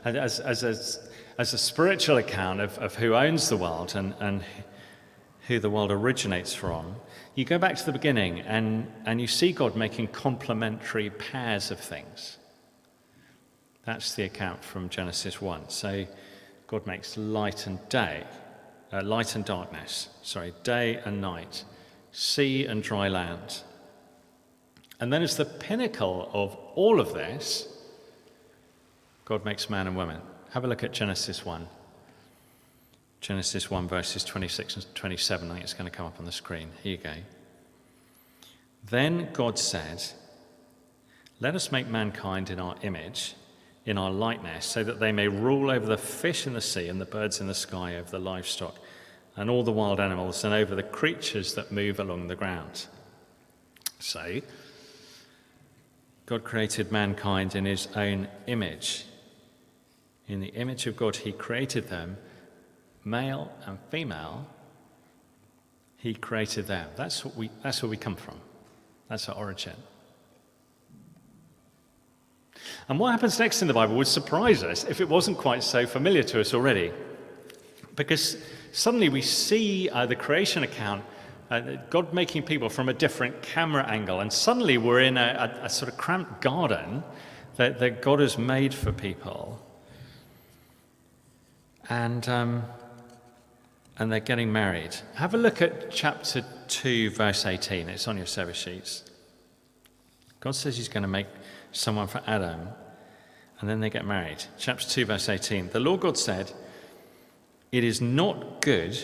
as, 0.05 0.41
as, 0.41 0.63
as, 0.63 1.09
as 1.39 1.55
a 1.55 1.59
spiritual 1.59 2.19
account 2.19 2.61
of, 2.61 2.79
of 2.79 2.95
who 2.97 3.15
owns 3.15 3.49
the 3.49 3.57
world 3.57 3.97
and, 3.97 4.15
and 4.21 4.45
who 5.49 5.59
the 5.59 5.71
world 5.71 5.91
originates 5.91 6.55
from. 6.55 6.97
You 7.41 7.47
go 7.47 7.57
back 7.57 7.77
to 7.77 7.87
the 7.87 7.93
beginning 7.93 8.41
and, 8.41 8.87
and 9.07 9.19
you 9.19 9.27
see 9.27 9.53
God 9.53 9.75
making 9.75 10.09
complementary 10.09 11.09
pairs 11.09 11.71
of 11.71 11.81
things. 11.81 12.37
That's 13.87 14.15
the 14.15 14.25
account 14.25 14.63
from 14.63 14.91
Genesis 14.91 15.41
1. 15.41 15.71
So, 15.71 16.05
God 16.67 16.87
makes 16.87 17.17
light 17.17 17.67
and 17.67 17.79
day, 17.89 18.25
uh, 18.93 19.03
light 19.03 19.37
and 19.37 19.45
darkness, 19.47 20.11
sorry, 20.21 20.53
day 20.65 21.01
and 21.07 21.23
night, 21.23 21.65
sea 22.13 22.67
and 22.67 22.83
dry 22.83 23.09
land. 23.09 23.63
And 25.01 25.11
then, 25.11 25.23
as 25.23 25.39
the 25.39 25.47
pinnacle 25.47 26.29
of 26.35 26.55
all 26.75 27.01
of 27.01 27.15
this, 27.15 27.69
God 29.25 29.47
makes 29.47 29.71
man 29.71 29.87
and 29.87 29.97
woman. 29.97 30.21
Have 30.51 30.65
a 30.65 30.69
look 30.69 30.85
at 30.85 30.93
Genesis 30.93 31.47
1. 31.47 31.67
Genesis 33.21 33.71
1, 33.71 33.89
verses 33.89 34.25
26 34.25 34.77
and 34.77 34.95
27. 34.95 35.51
I 35.51 35.55
think 35.55 35.65
it's 35.65 35.75
going 35.75 35.91
to 35.91 35.97
come 35.97 36.07
up 36.07 36.19
on 36.19 36.25
the 36.25 36.33
screen. 36.33 36.71
Here 36.83 36.93
you 36.93 36.99
go. 36.99 37.15
Then 38.89 39.29
God 39.33 39.59
said, 39.59 40.03
Let 41.39 41.55
us 41.55 41.71
make 41.71 41.87
mankind 41.87 42.51
in 42.51 42.59
our 42.59 42.77
image 42.83 43.35
in 43.87 43.99
our 43.99 44.11
likeness, 44.11 44.67
so 44.67 44.85
that 44.85 45.01
they 45.01 45.13
may 45.13 45.29
rule 45.29 45.71
over 45.71 45.87
the 45.87 45.97
fish 45.97 46.47
in 46.47 46.53
the 46.53 46.61
sea 46.61 46.89
and 46.89 47.01
the 47.01 47.07
birds 47.07 47.41
in 47.41 47.47
the 47.47 47.55
sky, 47.55 47.97
over 47.97 48.11
the 48.11 48.19
livestock 48.19 48.77
and 49.37 49.49
all 49.49 49.63
the 49.63 49.73
wild 49.73 50.01
animals, 50.01 50.45
and 50.45 50.53
over 50.53 50.75
the 50.75 50.83
creatures 50.83 51.55
that 51.55 51.73
move 51.73 51.99
along 51.99 52.27
the 52.27 52.37
ground. 52.37 52.87
So, 53.99 54.41
God 56.27 56.45
created 56.45 56.93
mankind 56.93 57.55
in 57.55 57.65
his 57.65 57.89
own 57.97 58.29
image. 58.47 59.07
In 60.27 60.41
the 60.41 60.49
image 60.49 60.87
of 60.87 60.97
God, 60.97 61.17
he 61.17 61.33
created 61.33 61.89
them, 61.89 62.19
male 63.05 63.53
and 63.67 63.79
female. 63.91 64.47
He 65.97 66.15
created 66.15 66.67
them. 66.67 66.89
That's, 66.97 67.25
what 67.25 67.37
we, 67.37 67.51
that's 67.63 67.83
where 67.83 67.91
we 67.91 67.97
come 67.97 68.17
from. 68.17 68.41
That's 69.09 69.29
our 69.29 69.37
origin. 69.37 69.75
And 72.89 72.99
what 72.99 73.13
happens 73.13 73.39
next 73.39 73.63
in 73.63 73.69
the 73.69 73.75
Bible 73.75 73.97
would 73.97 74.07
surprise 74.07 74.63
us 74.63 74.85
if 74.85 75.01
it 75.01 75.09
wasn't 75.09 75.39
quite 75.39 75.63
so 75.63 75.87
familiar 75.87 76.23
to 76.25 76.41
us 76.41 76.55
already. 76.55 76.93
Because 77.97 78.37
suddenly 78.73 79.09
we 79.09 79.23
see 79.23 79.89
uh, 79.91 80.07
the 80.07 80.17
creation 80.17 80.63
account, 80.63 81.05
uh, 81.51 81.61
God 81.91 82.15
making 82.15 82.45
people 82.45 82.69
from 82.69 82.89
a 82.89 82.95
different 82.95 83.43
camera 83.43 83.85
angle, 83.85 84.21
and 84.21 84.33
suddenly 84.33 84.79
we're 84.79 85.01
in 85.01 85.17
a, 85.17 85.59
a, 85.61 85.67
a 85.67 85.69
sort 85.69 85.91
of 85.91 85.99
cramped 85.99 86.41
garden 86.41 87.03
that, 87.57 87.79
that, 87.81 88.01
God 88.01 88.21
has 88.21 88.39
made 88.39 88.73
for 88.73 88.93
people. 88.93 89.61
And, 91.89 92.29
um, 92.29 92.63
and 94.01 94.11
they're 94.11 94.19
getting 94.19 94.51
married. 94.51 94.97
Have 95.15 95.35
a 95.35 95.37
look 95.37 95.61
at 95.61 95.91
chapter 95.91 96.43
2, 96.69 97.11
verse 97.11 97.45
18. 97.45 97.91
It's 97.91 98.09
on 98.09 98.17
your 98.17 98.27
service 98.27 98.57
sheets. 98.57 99.05
God 100.41 100.53
says 100.53 100.79
He's 100.79 100.89
going 100.89 101.03
to 101.03 101.09
make 101.09 101.27
someone 101.71 102.09
for 102.09 102.23
Adam, 102.27 102.69
and 103.61 103.69
then 103.69 103.81
they 103.81 103.91
get 103.91 104.07
married. 104.07 104.43
Chapter 104.59 104.89
2, 104.89 105.05
verse 105.05 105.29
18. 105.29 105.69
The 105.69 105.81
Lord 105.81 106.01
God 106.01 106.17
said, 106.17 106.51
It 107.73 107.85
is 107.85 108.01
not 108.01 108.63
good 108.63 108.99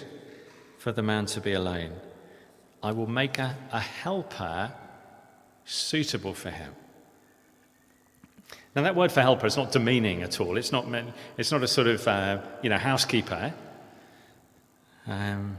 for 0.79 0.93
the 0.93 1.03
man 1.03 1.27
to 1.27 1.43
be 1.43 1.53
alone. 1.53 1.93
I 2.83 2.93
will 2.93 3.07
make 3.07 3.39
a, 3.39 3.55
a 3.73 3.81
helper 3.81 4.73
suitable 5.67 6.33
for 6.33 6.51
him. 6.51 6.75
Now, 8.75 8.83
that 8.83 8.97
word 8.97 9.13
for 9.13 9.21
helper 9.21 9.47
is 9.47 9.59
not 9.59 9.73
demeaning 9.73 10.23
at 10.23 10.41
all. 10.41 10.57
It's 10.57 10.73
not, 10.73 10.89
meant, 10.89 11.11
it's 11.37 11.53
not 11.53 11.63
a 11.63 11.69
sort 11.69 11.87
of, 11.87 12.09
uh, 12.09 12.41
you 12.63 12.71
know, 12.71 12.79
housekeeper. 12.79 13.53
Um, 15.07 15.59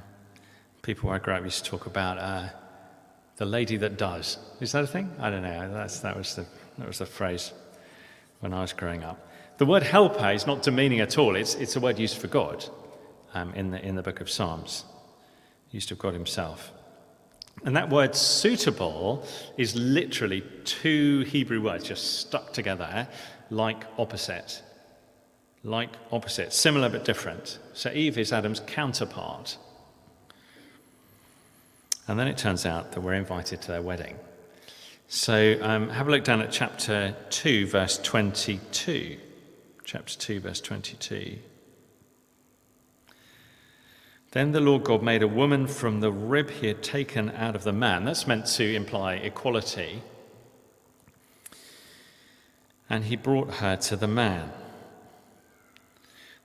people 0.81 1.09
I 1.09 1.19
grew 1.19 1.33
up 1.33 1.43
used 1.43 1.63
to 1.63 1.69
talk 1.69 1.85
about 1.85 2.17
uh, 2.17 2.49
the 3.37 3.45
lady 3.45 3.77
that 3.77 3.97
does. 3.97 4.37
Is 4.59 4.71
that 4.73 4.83
a 4.83 4.87
thing? 4.87 5.11
I 5.19 5.29
don't 5.29 5.43
know. 5.43 5.71
That's, 5.71 5.99
that, 6.01 6.17
was 6.17 6.35
the, 6.35 6.45
that 6.77 6.87
was 6.87 6.97
the 6.97 7.05
phrase 7.05 7.53
when 8.39 8.53
I 8.53 8.61
was 8.61 8.73
growing 8.73 9.03
up. 9.03 9.29
The 9.57 9.65
word 9.65 9.83
helper 9.83 10.31
is 10.31 10.45
not 10.45 10.61
demeaning 10.61 10.99
at 10.99 11.17
all. 11.17 11.35
It's, 11.35 11.55
it's 11.55 11.75
a 11.75 11.79
word 11.79 11.97
used 11.97 12.17
for 12.17 12.27
God 12.27 12.65
um, 13.33 13.53
in, 13.53 13.71
the, 13.71 13.83
in 13.83 13.95
the 13.95 14.03
book 14.03 14.21
of 14.21 14.29
Psalms, 14.29 14.85
used 15.71 15.91
of 15.91 15.97
God 15.97 16.13
himself. 16.13 16.71
And 17.63 17.75
that 17.75 17.89
word 17.89 18.15
suitable 18.15 19.25
is 19.57 19.75
literally 19.75 20.43
two 20.63 21.21
Hebrew 21.21 21.61
words 21.61 21.85
just 21.85 22.19
stuck 22.19 22.53
together 22.53 23.07
like 23.49 23.83
opposite. 23.97 24.61
Like 25.63 25.89
opposite, 26.11 26.53
similar 26.53 26.89
but 26.89 27.03
different. 27.03 27.59
So 27.73 27.91
Eve 27.91 28.17
is 28.17 28.31
Adam's 28.31 28.61
counterpart. 28.61 29.57
And 32.07 32.17
then 32.17 32.27
it 32.27 32.37
turns 32.37 32.65
out 32.65 32.93
that 32.93 33.01
we're 33.01 33.13
invited 33.13 33.61
to 33.63 33.67
their 33.67 33.81
wedding. 33.81 34.15
So 35.09 35.57
um, 35.61 35.89
have 35.89 36.07
a 36.07 36.11
look 36.11 36.23
down 36.23 36.41
at 36.41 36.51
chapter 36.51 37.15
2, 37.29 37.67
verse 37.67 37.97
22. 37.97 39.17
Chapter 39.83 40.17
2, 40.17 40.39
verse 40.39 40.61
22. 40.61 41.37
Then 44.31 44.51
the 44.51 44.59
Lord 44.59 44.83
God 44.83 45.01
made 45.01 45.23
a 45.23 45.27
woman 45.27 45.67
from 45.67 46.01
the 46.01 46.11
rib 46.11 46.49
he 46.49 46.67
had 46.67 46.83
taken 46.83 47.31
out 47.31 47.55
of 47.55 47.63
the 47.63 47.71
man. 47.71 48.03
That's 48.03 48.27
meant 48.27 48.45
to 48.47 48.75
imply 48.75 49.15
equality. 49.15 50.01
And 52.89 53.05
he 53.05 53.15
brought 53.15 53.55
her 53.55 53.75
to 53.77 53.95
the 53.95 54.07
man. 54.07 54.51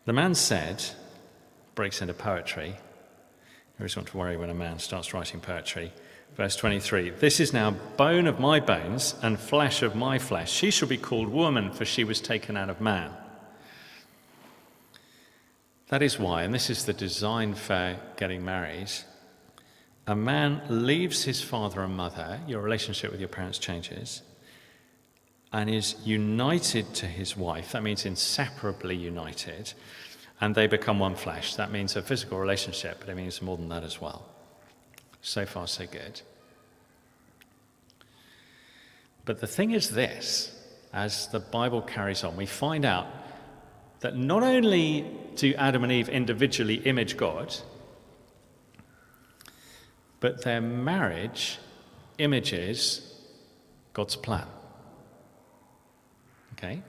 The 0.04 0.12
man 0.12 0.34
said, 0.34 0.84
breaks 1.74 2.00
into 2.02 2.14
poetry. 2.14 2.68
You 2.68 2.74
always 3.78 3.96
want 3.96 4.08
to 4.08 4.16
worry 4.16 4.36
when 4.36 4.50
a 4.50 4.54
man 4.54 4.78
starts 4.78 5.14
writing 5.14 5.40
poetry. 5.40 5.92
Verse 6.36 6.56
23 6.56 7.10
This 7.10 7.38
is 7.38 7.52
now 7.52 7.70
bone 7.96 8.26
of 8.26 8.40
my 8.40 8.58
bones 8.58 9.14
and 9.22 9.38
flesh 9.38 9.82
of 9.82 9.94
my 9.94 10.18
flesh. 10.18 10.50
She 10.50 10.70
shall 10.70 10.88
be 10.88 10.96
called 10.96 11.28
woman, 11.28 11.70
for 11.72 11.84
she 11.84 12.04
was 12.04 12.20
taken 12.20 12.56
out 12.56 12.70
of 12.70 12.80
man. 12.80 13.12
That 15.88 16.02
is 16.02 16.18
why, 16.18 16.42
and 16.42 16.54
this 16.54 16.70
is 16.70 16.84
the 16.84 16.94
design 16.94 17.54
for 17.54 17.96
getting 18.16 18.44
married, 18.44 18.90
a 20.06 20.16
man 20.16 20.62
leaves 20.68 21.24
his 21.24 21.42
father 21.42 21.82
and 21.82 21.96
mother, 21.96 22.40
your 22.46 22.62
relationship 22.62 23.12
with 23.12 23.20
your 23.20 23.28
parents 23.28 23.58
changes, 23.58 24.22
and 25.52 25.68
is 25.68 25.96
united 26.04 26.94
to 26.94 27.06
his 27.06 27.36
wife. 27.36 27.72
That 27.72 27.82
means 27.82 28.06
inseparably 28.06 28.96
united, 28.96 29.72
and 30.40 30.54
they 30.54 30.66
become 30.66 30.98
one 30.98 31.14
flesh. 31.14 31.56
That 31.56 31.70
means 31.70 31.94
a 31.94 32.02
physical 32.02 32.38
relationship, 32.38 33.00
but 33.00 33.08
it 33.08 33.16
means 33.16 33.42
more 33.42 33.56
than 33.56 33.68
that 33.68 33.84
as 33.84 34.00
well. 34.00 34.24
So 35.20 35.44
far, 35.44 35.66
so 35.66 35.86
good. 35.86 36.22
But 39.24 39.40
the 39.40 39.46
thing 39.46 39.70
is 39.70 39.90
this 39.90 40.58
as 40.92 41.28
the 41.28 41.40
Bible 41.40 41.82
carries 41.82 42.24
on, 42.24 42.36
we 42.36 42.46
find 42.46 42.84
out 42.84 43.06
that 44.00 44.16
not 44.16 44.42
only 44.42 45.06
do 45.36 45.54
Adam 45.54 45.84
and 45.84 45.92
Eve 45.92 46.08
individually 46.08 46.74
image 46.74 47.16
God, 47.16 47.54
but 50.20 50.42
their 50.42 50.60
marriage 50.60 51.58
images 52.18 53.14
God's 53.92 54.16
plan. 54.16 54.46
Okay? 56.62 56.82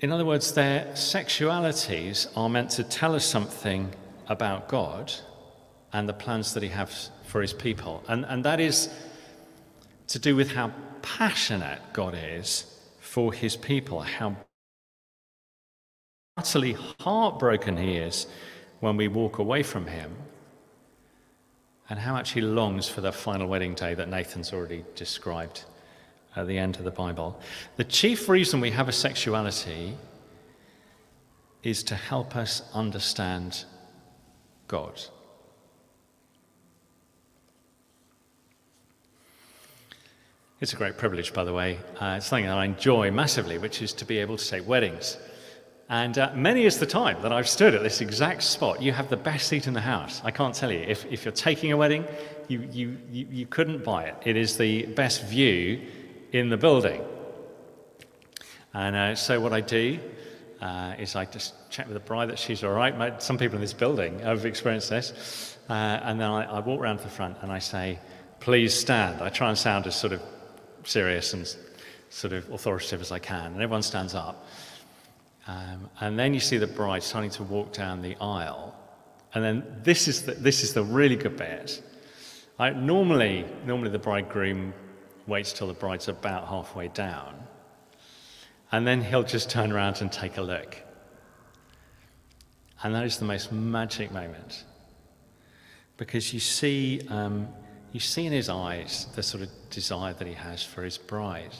In 0.00 0.10
other 0.10 0.24
words, 0.24 0.52
their 0.52 0.86
sexualities 0.94 2.26
are 2.36 2.48
meant 2.48 2.70
to 2.70 2.84
tell 2.84 3.14
us 3.14 3.24
something 3.24 3.94
about 4.28 4.68
God 4.68 5.12
and 5.92 6.08
the 6.08 6.12
plans 6.12 6.54
that 6.54 6.62
He 6.62 6.70
has 6.70 7.10
for 7.24 7.40
His 7.40 7.52
people. 7.52 8.02
And, 8.08 8.24
and 8.26 8.44
that 8.44 8.60
is 8.60 8.88
to 10.08 10.18
do 10.18 10.36
with 10.36 10.52
how 10.52 10.72
passionate 11.00 11.80
God 11.92 12.14
is 12.14 12.66
for 12.98 13.32
his 13.32 13.56
people, 13.56 14.00
how 14.00 14.36
utterly 16.36 16.76
heartbroken 17.00 17.76
he 17.76 17.96
is 17.96 18.26
when 18.80 18.96
we 18.96 19.08
walk 19.08 19.38
away 19.38 19.62
from 19.62 19.86
him, 19.86 20.14
and 21.88 21.98
how 21.98 22.12
much 22.12 22.32
he 22.32 22.40
longs 22.40 22.88
for 22.88 23.00
the 23.00 23.12
final 23.12 23.46
wedding 23.46 23.74
day 23.74 23.94
that 23.94 24.08
Nathan's 24.08 24.52
already 24.52 24.84
described 24.94 25.64
at 26.36 26.46
the 26.46 26.58
end 26.58 26.76
of 26.76 26.84
the 26.84 26.90
Bible. 26.90 27.38
The 27.76 27.84
chief 27.84 28.28
reason 28.28 28.60
we 28.60 28.70
have 28.70 28.88
a 28.88 28.92
sexuality 28.92 29.96
is 31.62 31.82
to 31.84 31.94
help 31.94 32.34
us 32.36 32.62
understand 32.74 33.64
God. 34.68 35.00
It's 40.60 40.72
a 40.72 40.76
great 40.76 40.96
privilege, 40.96 41.34
by 41.34 41.42
the 41.42 41.52
way. 41.52 41.78
Uh, 42.00 42.14
it's 42.18 42.26
something 42.26 42.46
that 42.46 42.56
I 42.56 42.64
enjoy 42.64 43.10
massively, 43.10 43.58
which 43.58 43.82
is 43.82 43.92
to 43.94 44.04
be 44.04 44.18
able 44.18 44.36
to 44.36 44.44
say 44.44 44.60
weddings. 44.60 45.16
And 45.92 46.16
uh, 46.16 46.30
many 46.34 46.64
is 46.64 46.78
the 46.78 46.86
time 46.86 47.20
that 47.20 47.34
I've 47.34 47.46
stood 47.46 47.74
at 47.74 47.82
this 47.82 48.00
exact 48.00 48.44
spot. 48.44 48.80
You 48.80 48.92
have 48.92 49.10
the 49.10 49.16
best 49.18 49.46
seat 49.46 49.66
in 49.66 49.74
the 49.74 49.82
house. 49.82 50.22
I 50.24 50.30
can't 50.30 50.54
tell 50.54 50.72
you. 50.72 50.78
If, 50.78 51.04
if 51.12 51.26
you're 51.26 51.32
taking 51.32 51.70
a 51.70 51.76
wedding, 51.76 52.06
you, 52.48 52.66
you, 52.72 52.96
you, 53.10 53.26
you 53.30 53.46
couldn't 53.46 53.84
buy 53.84 54.04
it. 54.04 54.16
It 54.24 54.38
is 54.38 54.56
the 54.56 54.86
best 54.86 55.22
view 55.24 55.82
in 56.32 56.48
the 56.48 56.56
building. 56.56 57.02
And 58.72 58.96
uh, 58.96 59.14
so, 59.16 59.38
what 59.38 59.52
I 59.52 59.60
do 59.60 60.00
uh, 60.62 60.94
is 60.98 61.14
I 61.14 61.26
just 61.26 61.52
check 61.68 61.88
with 61.88 61.94
the 61.94 62.00
bride 62.00 62.30
that 62.30 62.38
she's 62.38 62.64
all 62.64 62.72
right. 62.72 63.22
Some 63.22 63.36
people 63.36 63.56
in 63.56 63.60
this 63.60 63.74
building 63.74 64.20
have 64.20 64.46
experienced 64.46 64.88
this. 64.88 65.58
Uh, 65.68 65.74
and 65.74 66.18
then 66.18 66.30
I, 66.30 66.44
I 66.44 66.60
walk 66.60 66.80
around 66.80 66.98
to 66.98 67.04
the 67.04 67.10
front 67.10 67.36
and 67.42 67.52
I 67.52 67.58
say, 67.58 67.98
please 68.40 68.72
stand. 68.72 69.20
I 69.20 69.28
try 69.28 69.50
and 69.50 69.58
sound 69.58 69.86
as 69.86 69.94
sort 69.94 70.14
of 70.14 70.22
serious 70.84 71.34
and 71.34 71.54
sort 72.08 72.32
of 72.32 72.50
authoritative 72.50 73.02
as 73.02 73.12
I 73.12 73.18
can. 73.18 73.52
And 73.52 73.56
everyone 73.56 73.82
stands 73.82 74.14
up. 74.14 74.46
Um, 75.46 75.90
and 76.00 76.18
then 76.18 76.34
you 76.34 76.40
see 76.40 76.58
the 76.58 76.66
bride 76.66 77.02
starting 77.02 77.30
to 77.30 77.42
walk 77.42 77.72
down 77.72 78.00
the 78.00 78.16
aisle. 78.20 78.76
And 79.34 79.42
then 79.42 79.80
this 79.82 80.08
is 80.08 80.22
the, 80.22 80.32
this 80.32 80.62
is 80.62 80.74
the 80.74 80.84
really 80.84 81.16
good 81.16 81.36
bit. 81.36 81.82
I, 82.58 82.70
normally, 82.70 83.44
normally 83.64 83.90
the 83.90 83.98
bridegroom 83.98 84.72
waits 85.26 85.52
till 85.52 85.66
the 85.66 85.74
bride's 85.74 86.08
about 86.08 86.46
halfway 86.48 86.88
down. 86.88 87.34
And 88.70 88.86
then 88.86 89.02
he'll 89.02 89.22
just 89.22 89.50
turn 89.50 89.72
around 89.72 90.00
and 90.00 90.12
take 90.12 90.36
a 90.36 90.42
look. 90.42 90.76
And 92.82 92.94
that 92.94 93.04
is 93.04 93.18
the 93.18 93.24
most 93.24 93.52
magic 93.52 94.12
moment. 94.12 94.64
Because 95.96 96.32
you 96.32 96.40
see 96.40 97.00
um, 97.08 97.48
you 97.92 98.00
see 98.00 98.26
in 98.26 98.32
his 98.32 98.48
eyes 98.48 99.06
the 99.14 99.22
sort 99.22 99.42
of 99.42 99.50
desire 99.70 100.14
that 100.14 100.26
he 100.26 100.32
has 100.32 100.62
for 100.62 100.82
his 100.82 100.96
bride. 100.96 101.54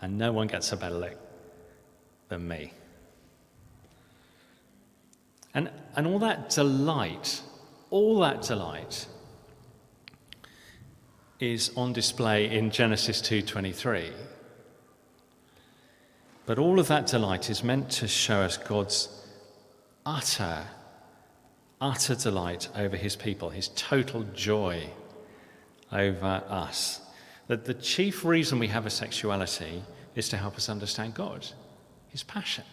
And 0.00 0.16
no 0.16 0.32
one 0.32 0.46
gets 0.46 0.72
a 0.72 0.76
better 0.76 0.94
look 0.94 1.25
than 2.28 2.46
me. 2.46 2.72
And, 5.54 5.70
and 5.94 6.06
all 6.06 6.18
that 6.18 6.50
delight, 6.50 7.42
all 7.90 8.20
that 8.20 8.42
delight 8.42 9.06
is 11.40 11.70
on 11.76 11.92
display 11.92 12.50
in 12.50 12.70
Genesis 12.70 13.20
2:23. 13.22 14.12
But 16.44 16.58
all 16.58 16.78
of 16.78 16.88
that 16.88 17.06
delight 17.06 17.50
is 17.50 17.64
meant 17.64 17.90
to 17.92 18.08
show 18.08 18.42
us 18.42 18.56
God's 18.56 19.08
utter 20.04 20.66
utter 21.80 22.14
delight 22.14 22.68
over 22.74 22.96
his 22.96 23.16
people, 23.16 23.50
his 23.50 23.68
total 23.68 24.24
joy 24.34 24.88
over 25.92 26.42
us. 26.48 27.00
That 27.48 27.64
the 27.64 27.74
chief 27.74 28.24
reason 28.24 28.58
we 28.58 28.68
have 28.68 28.86
a 28.86 28.90
sexuality 28.90 29.82
is 30.14 30.28
to 30.30 30.36
help 30.36 30.56
us 30.56 30.68
understand 30.68 31.14
God, 31.14 31.46
his 32.16 32.22
passion. 32.22 32.64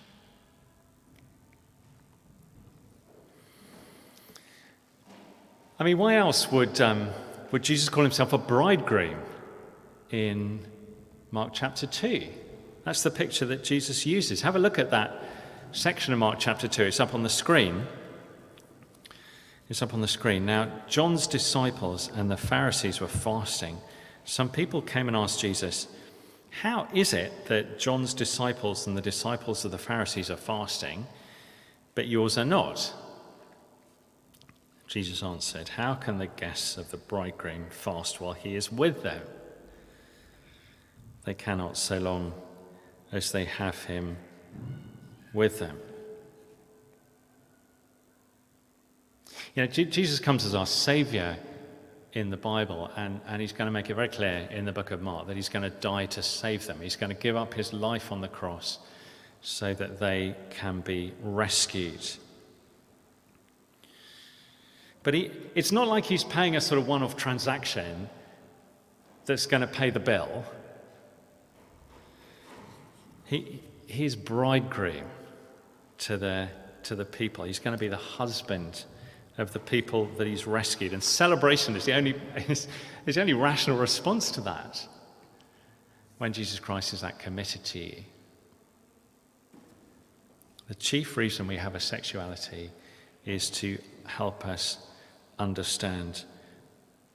I 5.77 5.83
mean, 5.83 5.97
why 5.97 6.15
else 6.15 6.50
would, 6.50 6.79
um, 6.79 7.09
would 7.51 7.62
Jesus 7.62 7.89
call 7.89 8.03
himself 8.03 8.31
a 8.31 8.38
bridegroom 8.38 9.19
in 10.12 10.65
Mark 11.31 11.51
chapter 11.53 11.85
2? 11.85 12.25
That's 12.85 13.03
the 13.03 13.12
picture 13.12 13.45
that 13.47 13.65
Jesus 13.65 14.05
uses. 14.05 14.43
Have 14.43 14.55
a 14.55 14.59
look 14.59 14.79
at 14.79 14.91
that 14.91 15.21
section 15.73 16.13
of 16.13 16.19
Mark 16.19 16.39
chapter 16.39 16.69
2. 16.69 16.83
It's 16.83 17.01
up 17.01 17.13
on 17.13 17.23
the 17.23 17.29
screen. 17.29 17.85
It's 19.67 19.81
up 19.81 19.93
on 19.93 20.00
the 20.00 20.07
screen. 20.07 20.45
Now, 20.45 20.71
John's 20.88 21.27
disciples 21.27 22.09
and 22.15 22.31
the 22.31 22.38
Pharisees 22.38 23.01
were 23.01 23.09
fasting. 23.09 23.75
Some 24.23 24.47
people 24.47 24.81
came 24.81 25.09
and 25.09 25.17
asked 25.17 25.41
Jesus, 25.41 25.89
how 26.62 26.88
is 26.93 27.13
it 27.13 27.48
that 27.48 27.79
John's 27.79 28.13
disciples 28.13 28.86
and 28.86 28.95
the 28.95 29.01
disciples 29.01 29.65
of 29.65 29.72
the 29.72 29.77
Pharisees 29.77 30.29
are 30.29 30.38
fasting, 30.38 31.07
but 31.95 32.07
yours 32.07 32.38
are 32.38 32.45
not? 32.45 32.93
Jesus 34.88 35.24
answered, 35.24 35.69
How 35.69 35.95
can 35.95 36.19
the 36.19 36.27
guests 36.27 36.77
of 36.77 36.91
the 36.91 36.98
bridegroom 36.98 37.65
fast 37.69 38.22
while 38.22 38.33
he 38.33 38.55
is 38.55 38.72
with 38.72 39.01
them? 39.01 39.24
They 41.25 41.33
cannot 41.33 41.77
so 41.77 41.98
long 41.98 42.33
as 43.12 43.31
they 43.31 43.45
have 43.45 43.86
him 43.86 44.17
with 45.33 45.60
them. 45.60 45.79
You 49.55 49.63
know, 49.63 49.67
Jesus 49.67 50.19
comes 50.19 50.45
as 50.45 50.53
our 50.53 50.65
Savior 50.65 51.38
in 52.13 52.29
the 52.29 52.38
Bible, 52.38 52.91
and, 52.96 53.20
and 53.27 53.41
he's 53.41 53.51
going 53.51 53.65
to 53.65 53.72
make 53.72 53.89
it 53.89 53.96
very 53.96 54.08
clear 54.08 54.48
in 54.51 54.65
the 54.65 54.72
book 54.72 54.91
of 54.91 55.01
Mark 55.01 55.27
that 55.27 55.36
he's 55.36 55.50
going 55.50 55.63
to 55.63 55.72
die 55.72 56.05
to 56.05 56.22
save 56.22 56.67
them. 56.67 56.79
He's 56.79 56.96
going 56.96 57.10
to 57.10 57.20
give 57.20 57.36
up 57.36 57.55
his 57.55 57.74
life 57.74 58.12
on 58.12 58.22
the 58.22 58.27
cross 58.27 58.77
so 59.41 59.74
that 59.74 60.00
they 60.00 60.36
can 60.51 60.82
be 60.82 61.12
rescued. 61.22 62.08
But 65.01 65.15
he, 65.15 65.32
it's 65.55 65.72
not 65.72 65.88
like 65.88 66.05
he's 66.05 66.24
paying 66.24 66.55
a 66.55 66.62
sort 66.62 66.79
of 66.79 66.88
one 66.88 67.01
off 67.01 67.17
transaction 67.17 68.08
that's 69.25 69.48
going 69.48 69.62
to 69.62 69.67
pay 69.67 69.89
the 69.89 70.00
bill. 70.00 70.46
He, 73.25 73.63
he's 73.88 74.15
bridegroom 74.15 75.05
to 76.00 76.17
the, 76.17 76.50
to 76.84 76.96
the 76.96 77.05
people. 77.05 77.46
He's 77.46 77.60
going 77.60 77.75
to 77.75 77.79
be 77.79 77.88
the 77.88 77.98
husband 77.98 78.86
of 79.37 79.53
the 79.53 79.59
people 79.59 80.05
that 80.17 80.27
he's 80.27 80.45
rescued. 80.45 80.93
And 80.93 81.03
celebration 81.03 81.75
is 81.75 81.85
the 81.85 81.93
only, 81.93 82.11
is, 82.47 82.67
is 83.05 83.15
the 83.15 83.21
only 83.21 83.33
rational 83.33 83.77
response 83.77 84.31
to 84.31 84.41
that 84.41 84.87
when 86.17 86.33
Jesus 86.33 86.59
Christ 86.59 86.93
is 86.93 87.01
that 87.01 87.19
committed 87.19 87.63
to 87.65 87.79
you. 87.79 88.03
The 90.67 90.75
chief 90.75 91.17
reason 91.17 91.47
we 91.47 91.57
have 91.57 91.75
a 91.75 91.79
sexuality 91.79 92.71
is 93.25 93.49
to 93.49 93.77
help 94.05 94.45
us 94.45 94.77
understand 95.39 96.23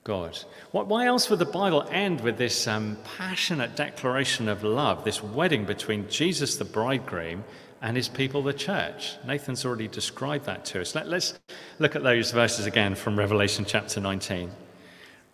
God. 0.05 0.39
Why 0.71 1.07
else 1.07 1.29
would 1.29 1.39
the 1.39 1.45
Bible 1.45 1.87
end 1.91 2.21
with 2.21 2.39
this 2.39 2.67
um, 2.67 2.97
passionate 3.17 3.77
declaration 3.77 4.49
of 4.49 4.65
love, 4.65 5.05
this 5.05 5.23
wedding 5.23 5.65
between 5.65 6.09
Jesus 6.09 6.57
the 6.57 6.65
bridegroom 6.65 7.45
and 7.81 7.97
his 7.97 8.09
people, 8.09 8.43
the 8.43 8.53
church? 8.53 9.17
Nathan's 9.27 9.65
already 9.65 9.89
described 9.89 10.47
that 10.47 10.65
to 10.67 10.81
us. 10.81 10.95
Let, 10.95 11.07
us 11.07 11.39
look 11.79 11.97
at 11.97 12.03
those 12.03 12.33
verses 12.33 12.67
again 12.67 12.95
from 12.95 13.19
Revelation 13.19 13.65
chapter 13.67 14.01
19. 14.01 14.51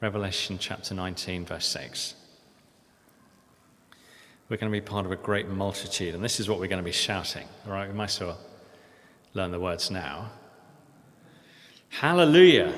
Revelation 0.00 0.58
chapter 0.58 0.94
19, 0.94 1.46
verse 1.46 1.66
6. 1.66 2.14
We're 4.48 4.58
going 4.58 4.70
to 4.70 4.78
be 4.78 4.84
part 4.84 5.06
of 5.06 5.12
a 5.12 5.16
great 5.16 5.48
multitude, 5.48 6.14
and 6.14 6.22
this 6.22 6.38
is 6.38 6.48
what 6.48 6.60
we're 6.60 6.68
going 6.68 6.82
to 6.82 6.84
be 6.84 6.92
shouting. 6.92 7.46
All 7.66 7.72
right, 7.72 7.88
we 7.88 7.94
might 7.94 8.10
as 8.10 8.20
well 8.20 8.38
learn 9.32 9.50
the 9.50 9.60
words 9.60 9.90
now. 9.90 10.30
Hallelujah! 11.88 12.74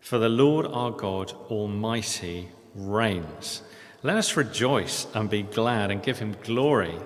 For 0.00 0.18
the 0.18 0.28
Lord 0.28 0.66
our 0.66 0.90
God 0.90 1.32
Almighty 1.50 2.48
reigns. 2.74 3.62
Let 4.02 4.16
us 4.16 4.36
rejoice 4.36 5.06
and 5.14 5.30
be 5.30 5.42
glad 5.42 5.92
and 5.92 6.02
give 6.02 6.18
him 6.18 6.34
glory. 6.42 6.98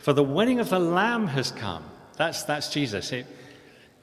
For 0.00 0.14
the 0.14 0.24
wedding 0.24 0.60
of 0.60 0.70
the 0.70 0.78
Lamb 0.78 1.26
has 1.28 1.50
come. 1.50 1.84
That's, 2.16 2.42
that's 2.42 2.70
Jesus. 2.70 3.12
It 3.12 3.26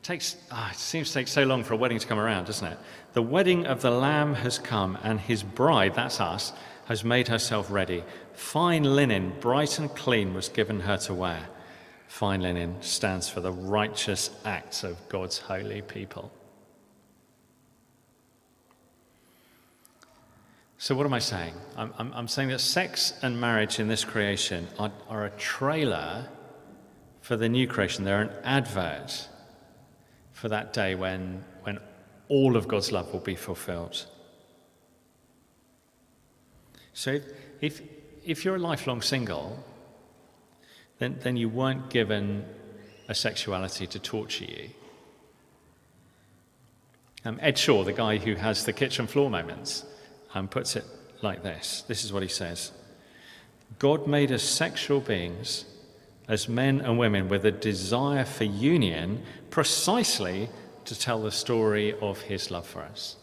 takes, 0.04 0.36
oh, 0.52 0.70
it 0.72 0.78
seems 0.78 1.08
to 1.10 1.16
take 1.16 1.28
so 1.28 1.44
long 1.44 1.64
for 1.64 1.74
a 1.74 1.78
wedding 1.78 1.98
to 1.98 2.08
come 2.08 2.20
around, 2.20 2.46
doesn't 2.46 2.68
it? 2.68 2.78
The 3.14 3.22
wedding 3.24 3.66
of 3.66 3.82
the 3.82 3.90
Lamb 3.90 4.36
has 4.36 4.60
come, 4.60 4.98
and 5.04 5.20
his 5.20 5.42
bride, 5.42 5.96
that's 5.96 6.22
us, 6.22 6.54
has 6.86 7.04
made 7.04 7.28
herself 7.28 7.72
ready. 7.72 8.04
Fine 8.34 8.84
linen, 8.84 9.34
bright 9.40 9.80
and 9.80 9.94
clean, 9.96 10.36
was 10.36 10.50
given 10.50 10.82
her 10.82 10.98
to 10.98 11.16
wear. 11.16 11.50
Fine 12.08 12.42
linen 12.42 12.82
stands 12.82 13.28
for 13.28 13.42
the 13.42 13.52
righteous 13.52 14.30
acts 14.46 14.84
of 14.84 14.98
God's 15.10 15.40
holy 15.40 15.82
people. 15.82 16.32
So, 20.80 20.94
what 20.94 21.08
am 21.08 21.14
I 21.14 21.20
saying? 21.20 21.56
I'm, 21.76 21.92
I'm, 21.98 22.14
I'm, 22.14 22.28
saying 22.28 22.50
that 22.50 22.62
sex 22.62 23.14
and 23.24 23.42
marriage 23.42 23.80
in 23.80 23.88
this 23.88 24.06
creation 24.06 24.68
are, 24.78 24.92
are 25.10 25.26
a 25.26 25.32
trailer 25.32 26.30
for 27.22 27.36
the 27.36 27.50
new 27.50 27.68
creation. 27.68 28.04
They're 28.04 28.22
an 28.22 28.32
advert 28.44 29.28
for 30.34 30.50
that 30.50 30.74
day 30.74 30.94
when, 30.94 31.44
when 31.64 31.80
all 32.30 32.56
of 32.56 32.68
God's 32.68 32.92
love 32.92 33.12
will 33.12 33.22
be 33.22 33.36
fulfilled. 33.36 34.06
So, 36.94 37.22
if, 37.60 37.82
if 38.24 38.46
you're 38.46 38.58
a 38.58 38.60
lifelong 38.60 39.02
single, 39.02 39.64
then, 41.00 41.18
then 41.24 41.38
you 41.38 41.50
weren't 41.50 41.90
given 41.90 42.46
a 43.10 43.16
sexuality 43.16 43.88
to 43.88 43.98
torture 43.98 44.46
you. 44.46 44.70
Um, 47.26 47.40
Ed 47.42 47.58
Shaw, 47.58 47.84
the 47.84 47.94
guy 47.94 48.18
who 48.18 48.36
has 48.36 48.66
the 48.66 48.74
kitchen 48.74 49.08
floor 49.08 49.32
moments, 49.32 49.84
and 50.38 50.50
puts 50.52 50.76
it 50.76 50.86
like 51.22 51.44
this 51.44 51.84
this 51.88 52.04
is 52.04 52.14
what 52.14 52.24
he 52.24 52.30
says 52.30 52.72
God 53.80 54.08
made 54.08 54.32
us 54.32 54.44
sexual 54.44 55.02
beings 55.02 55.66
as 56.28 56.50
men 56.50 56.82
and 56.82 56.98
women 56.98 57.30
with 57.30 57.46
a 57.46 57.52
desire 57.52 58.26
for 58.26 58.44
union 58.44 59.24
precisely 59.50 60.50
to 60.86 60.98
tell 60.98 61.22
the 61.22 61.32
story 61.32 61.94
of 62.02 62.22
his 62.22 62.50
love 62.50 62.66
for 62.66 62.82
us. 62.82 63.18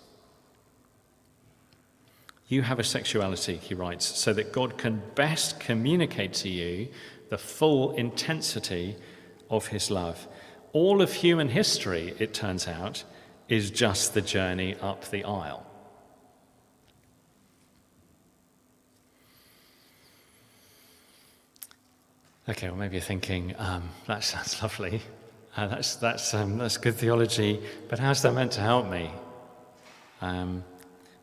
You 2.46 2.62
have 2.62 2.78
a 2.78 2.84
sexuality, 2.84 3.56
he 3.56 3.74
writes, 3.74 4.04
so 4.04 4.32
that 4.34 4.52
God 4.52 4.76
can 4.78 5.02
best 5.14 5.60
communicate 5.60 6.34
to 6.34 6.48
you 6.48 6.88
the 7.30 7.38
full 7.38 7.92
intensity 7.92 8.96
of 9.50 9.68
his 9.68 9.90
love. 9.90 10.28
All 10.72 11.00
of 11.00 11.12
human 11.12 11.48
history, 11.48 12.14
it 12.18 12.34
turns 12.34 12.68
out, 12.68 13.04
is 13.48 13.70
just 13.70 14.14
the 14.14 14.20
journey 14.20 14.76
up 14.80 15.10
the 15.10 15.24
aisle. 15.24 15.66
Okay, 22.46 22.68
well, 22.68 22.76
maybe 22.76 22.96
you're 22.96 23.02
thinking, 23.02 23.54
um, 23.56 23.88
that 24.06 24.22
sounds 24.22 24.60
lovely. 24.62 25.00
Uh, 25.56 25.66
that's, 25.66 25.96
that's, 25.96 26.34
um, 26.34 26.58
that's 26.58 26.76
good 26.76 26.94
theology, 26.94 27.58
but 27.88 27.98
how's 27.98 28.20
that 28.20 28.32
meant 28.32 28.52
to 28.52 28.60
help 28.60 28.86
me? 28.90 29.10
Um, 30.20 30.62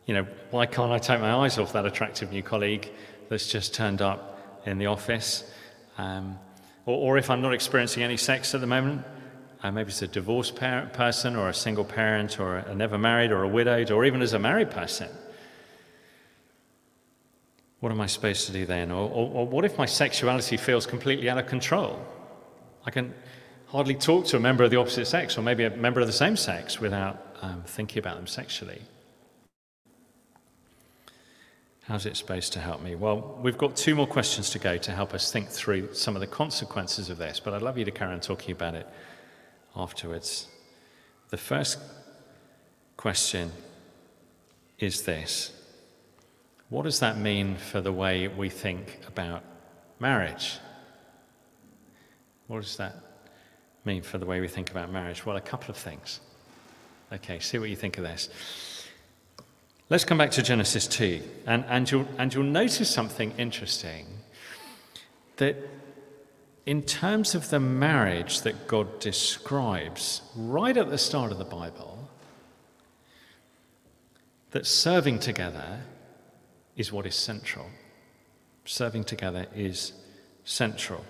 you 0.06 0.14
know, 0.14 0.26
why 0.50 0.66
can't 0.66 0.90
I 0.90 0.98
take 0.98 1.20
my 1.20 1.32
eyes 1.32 1.58
off 1.58 1.74
that 1.74 1.86
attractive 1.86 2.32
new 2.32 2.42
colleague 2.42 2.90
that's 3.28 3.46
just 3.46 3.72
turned 3.72 4.02
up 4.02 4.60
in 4.66 4.78
the 4.78 4.86
office? 4.86 5.48
Um, 5.96 6.40
or, 6.86 7.12
or, 7.12 7.18
if 7.18 7.30
I'm 7.30 7.40
not 7.40 7.54
experiencing 7.54 8.02
any 8.02 8.16
sex 8.16 8.52
at 8.52 8.60
the 8.60 8.66
moment, 8.66 9.04
uh, 9.62 9.70
maybe 9.70 9.90
it's 9.90 10.02
a 10.02 10.08
divorced 10.08 10.56
parent, 10.56 10.92
person 10.92 11.36
or 11.36 11.48
a 11.48 11.54
single 11.54 11.84
parent 11.84 12.40
or 12.40 12.56
a 12.56 12.74
never 12.74 12.98
married 12.98 13.30
or 13.30 13.44
a 13.44 13.48
widowed 13.48 13.92
or 13.92 14.04
even 14.04 14.22
as 14.22 14.32
a 14.32 14.40
married 14.40 14.72
person. 14.72 15.08
What 17.82 17.90
am 17.90 18.00
I 18.00 18.06
supposed 18.06 18.46
to 18.46 18.52
do 18.52 18.64
then? 18.64 18.92
Or, 18.92 19.10
or, 19.10 19.30
or, 19.34 19.46
what 19.48 19.64
if 19.64 19.76
my 19.76 19.86
sexuality 19.86 20.56
feels 20.56 20.86
completely 20.86 21.28
out 21.28 21.36
of 21.36 21.48
control? 21.48 21.98
I 22.86 22.92
can 22.92 23.12
hardly 23.66 23.96
talk 23.96 24.24
to 24.26 24.36
a 24.36 24.40
member 24.40 24.62
of 24.62 24.70
the 24.70 24.76
opposite 24.76 25.06
sex 25.06 25.36
or 25.36 25.42
maybe 25.42 25.64
a 25.64 25.70
member 25.70 26.00
of 26.00 26.06
the 26.06 26.12
same 26.12 26.36
sex 26.36 26.78
without 26.78 27.36
um, 27.42 27.64
thinking 27.66 27.98
about 27.98 28.14
them 28.14 28.28
sexually. 28.28 28.80
How's 31.82 32.06
it 32.06 32.16
supposed 32.16 32.52
to 32.52 32.60
help 32.60 32.82
me? 32.82 32.94
Well, 32.94 33.36
we've 33.42 33.58
got 33.58 33.74
two 33.74 33.96
more 33.96 34.06
questions 34.06 34.50
to 34.50 34.60
go 34.60 34.76
to 34.78 34.92
help 34.92 35.12
us 35.12 35.32
think 35.32 35.48
through 35.48 35.92
some 35.92 36.14
of 36.14 36.20
the 36.20 36.28
consequences 36.28 37.10
of 37.10 37.18
this, 37.18 37.40
but 37.40 37.52
I'd 37.52 37.62
love 37.62 37.78
you 37.78 37.84
to 37.84 37.90
carry 37.90 38.12
on 38.12 38.20
talking 38.20 38.52
about 38.52 38.76
it 38.76 38.86
afterwards. 39.74 40.46
The 41.30 41.36
first 41.36 41.80
question 42.96 43.50
is 44.78 45.02
this 45.02 45.50
what 46.72 46.84
does 46.84 47.00
that 47.00 47.18
mean 47.18 47.54
for 47.56 47.82
the 47.82 47.92
way 47.92 48.28
we 48.28 48.48
think 48.48 48.98
about 49.06 49.44
marriage? 50.00 50.56
What 52.46 52.62
does 52.62 52.76
that 52.78 52.96
mean 53.84 54.00
for 54.00 54.16
the 54.16 54.24
way 54.24 54.40
we 54.40 54.48
think 54.48 54.70
about 54.70 54.90
marriage? 54.90 55.26
Well, 55.26 55.36
a 55.36 55.40
couple 55.42 55.70
of 55.70 55.76
things. 55.76 56.20
Okay, 57.12 57.40
see 57.40 57.58
what 57.58 57.68
you 57.68 57.76
think 57.76 57.98
of 57.98 58.04
this. 58.04 58.30
Let's 59.90 60.06
come 60.06 60.16
back 60.16 60.30
to 60.30 60.42
Genesis 60.42 60.86
2, 60.86 61.20
and, 61.46 61.62
and, 61.68 61.90
you'll, 61.90 62.08
and 62.16 62.32
you'll 62.32 62.44
notice 62.44 62.88
something 62.88 63.34
interesting 63.36 64.06
that 65.36 65.56
in 66.64 66.80
terms 66.80 67.34
of 67.34 67.50
the 67.50 67.60
marriage 67.60 68.40
that 68.42 68.66
God 68.66 68.98
describes 68.98 70.22
right 70.34 70.78
at 70.78 70.88
the 70.88 70.96
start 70.96 71.32
of 71.32 71.38
the 71.38 71.44
Bible, 71.44 72.08
that 74.52 74.66
serving 74.66 75.18
together 75.18 75.80
is 76.82 76.92
what 76.92 77.06
is 77.06 77.14
central. 77.14 77.66
Serving 78.64 79.04
together 79.04 79.46
is 79.54 79.92
central. 80.44 81.04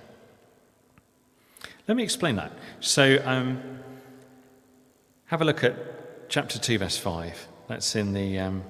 Let 1.89 1.97
me 1.97 2.03
explain 2.03 2.37
that. 2.37 2.53
So, 2.81 3.23
um, 3.25 3.81
have 5.27 5.41
a 5.41 5.47
look 5.47 5.65
at 5.65 6.29
chapter 6.29 6.59
2, 6.59 6.79
verse 6.79 6.99
5. 6.99 7.49
That's 7.69 7.97
in 7.97 8.13
the, 8.13 8.39
um, 8.39 8.63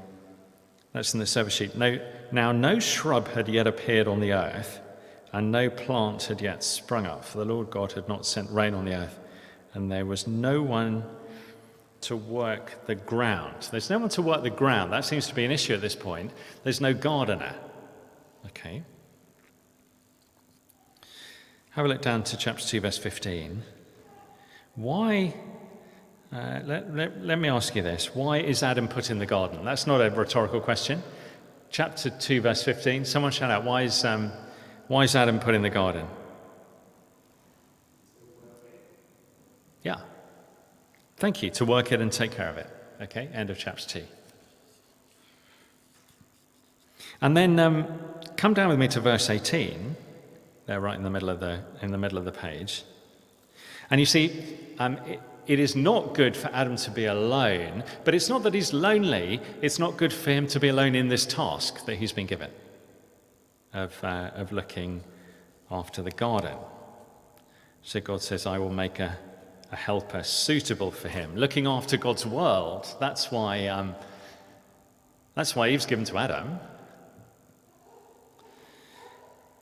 that's 0.93 1.13
in 1.13 1.19
the 1.19 1.27
service 1.27 1.55
sheet. 1.55 1.75
No, 1.77 1.99
now, 2.31 2.53
no 2.53 2.79
shrub 2.79 3.27
had 3.29 3.49
yet 3.49 3.67
appeared 3.67 4.07
on 4.07 4.21
the 4.21 4.33
earth, 4.33 4.81
and 5.33 5.51
no 5.51 5.71
plant 5.71 6.23
had 6.25 6.41
yet 6.41 6.63
sprung 6.63 7.05
up, 7.05 7.25
for 7.25 7.39
the 7.39 7.45
Lord 7.45 7.69
God 7.71 7.93
had 7.93 8.09
not 8.09 8.25
sent 8.25 8.49
rain 8.51 8.75
on 8.75 8.85
the 8.85 8.95
earth, 8.95 9.19
and 9.75 9.91
there 9.91 10.07
was 10.07 10.29
no 10.29 10.63
one 10.63 11.03
to 12.03 12.17
work 12.17 12.87
the 12.87 12.95
ground. 12.95 13.69
There's 13.71 13.91
no 13.91 13.99
one 13.99 14.09
to 14.11 14.23
work 14.23 14.43
the 14.43 14.51
ground. 14.51 14.93
That 14.93 15.05
seems 15.05 15.27
to 15.29 15.35
be 15.35 15.45
an 15.45 15.51
issue 15.51 15.75
at 15.75 15.81
this 15.81 15.95
point. 15.95 16.33
There's 16.65 16.81
no 16.81 16.95
gardener. 16.95 17.55
Okay. 18.47 18.83
Have 21.71 21.87
a 21.87 21.89
look 21.89 22.03
down 22.03 22.23
to 22.25 22.37
chapter 22.37 22.67
2, 22.67 22.81
verse 22.81 22.99
15. 22.99 23.63
Why, 24.75 25.35
uh, 26.33 26.61
let, 26.65 26.95
let, 26.95 27.25
let 27.25 27.39
me 27.39 27.49
ask 27.49 27.75
you 27.75 27.83
this. 27.83 28.15
Why 28.15 28.39
is 28.39 28.63
Adam 28.63 28.89
put 28.89 29.11
in 29.11 29.19
the 29.19 29.27
garden? 29.27 29.65
That's 29.65 29.87
not 29.87 30.01
a 30.01 30.11
rhetorical 30.11 30.61
question. 30.61 31.03
Chapter 31.71 32.11
2, 32.11 32.41
verse 32.43 32.63
15. 32.63 33.05
Someone 33.05 33.33
shout 33.33 33.51
out, 33.51 33.65
why 33.65 33.83
is, 33.83 34.05
um, 34.05 34.33
why 34.89 35.05
is 35.05 35.17
Adam 35.17 35.39
put 35.39 35.55
in 35.55 35.63
the 35.63 35.71
garden? 35.71 36.07
Thank 41.23 41.41
you. 41.41 41.51
To 41.51 41.65
work 41.65 41.93
it 41.93 42.01
and 42.01 42.11
take 42.11 42.33
care 42.33 42.49
of 42.49 42.57
it. 42.57 42.67
Okay, 43.01 43.29
end 43.33 43.49
of 43.49 43.57
chapter 43.57 44.01
2. 44.01 44.03
And 47.21 47.37
then 47.37 47.61
um, 47.61 47.87
come 48.37 48.55
down 48.55 48.71
with 48.71 48.81
me 48.81 48.89
to 48.89 49.01
verse 49.01 49.31
18. 49.31 49.95
There, 50.67 50.81
right 50.81 50.97
in 50.97 51.05
the 51.05 51.11
middle 51.11 51.29
of 51.29 51.39
the, 51.39 51.61
in 51.81 51.93
the, 51.93 51.97
middle 51.97 52.19
of 52.19 52.25
the 52.25 52.33
page. 52.33 52.83
And 53.89 54.01
you 54.01 54.05
see, 54.05 54.43
um, 54.81 54.97
it, 55.07 55.21
it 55.47 55.61
is 55.61 55.77
not 55.77 56.13
good 56.13 56.37
for 56.37 56.49
Adam 56.49 56.75
to 56.75 56.91
be 56.91 57.05
alone, 57.05 57.85
but 58.03 58.17
it's 58.17 58.29
not 58.29 58.43
that 58.43 58.53
he's 58.53 58.73
lonely, 58.73 59.41
it's 59.61 59.79
not 59.79 59.97
good 59.97 60.13
for 60.13 60.31
him 60.31 60.49
to 60.49 60.59
be 60.59 60.71
alone 60.71 60.97
in 60.97 61.07
this 61.07 61.25
task 61.25 61.87
that 61.87 61.99
he's 61.99 62.11
been 62.11 62.27
given 62.27 62.51
of, 63.73 63.97
uh, 64.03 64.33
of 64.35 64.51
looking 64.51 65.05
after 65.71 66.03
the 66.03 66.11
garden. 66.11 66.59
So 67.83 68.01
God 68.01 68.23
says, 68.23 68.45
I 68.45 68.59
will 68.59 68.73
make 68.73 68.99
a, 68.99 69.17
a 69.73 69.77
helper 69.77 70.23
suitable 70.23 70.91
for 70.91 71.09
him. 71.09 71.35
Looking 71.35 71.67
after 71.67 71.97
God's 71.97 72.27
world, 72.27 72.95
that's 73.01 73.33
why, 73.33 73.67
um, 73.69 73.95
that's 75.35 75.57
why 75.57 75.71
Eve's 75.71 75.87
given 75.87 76.05
to 76.05 76.19
Adam. 76.19 76.61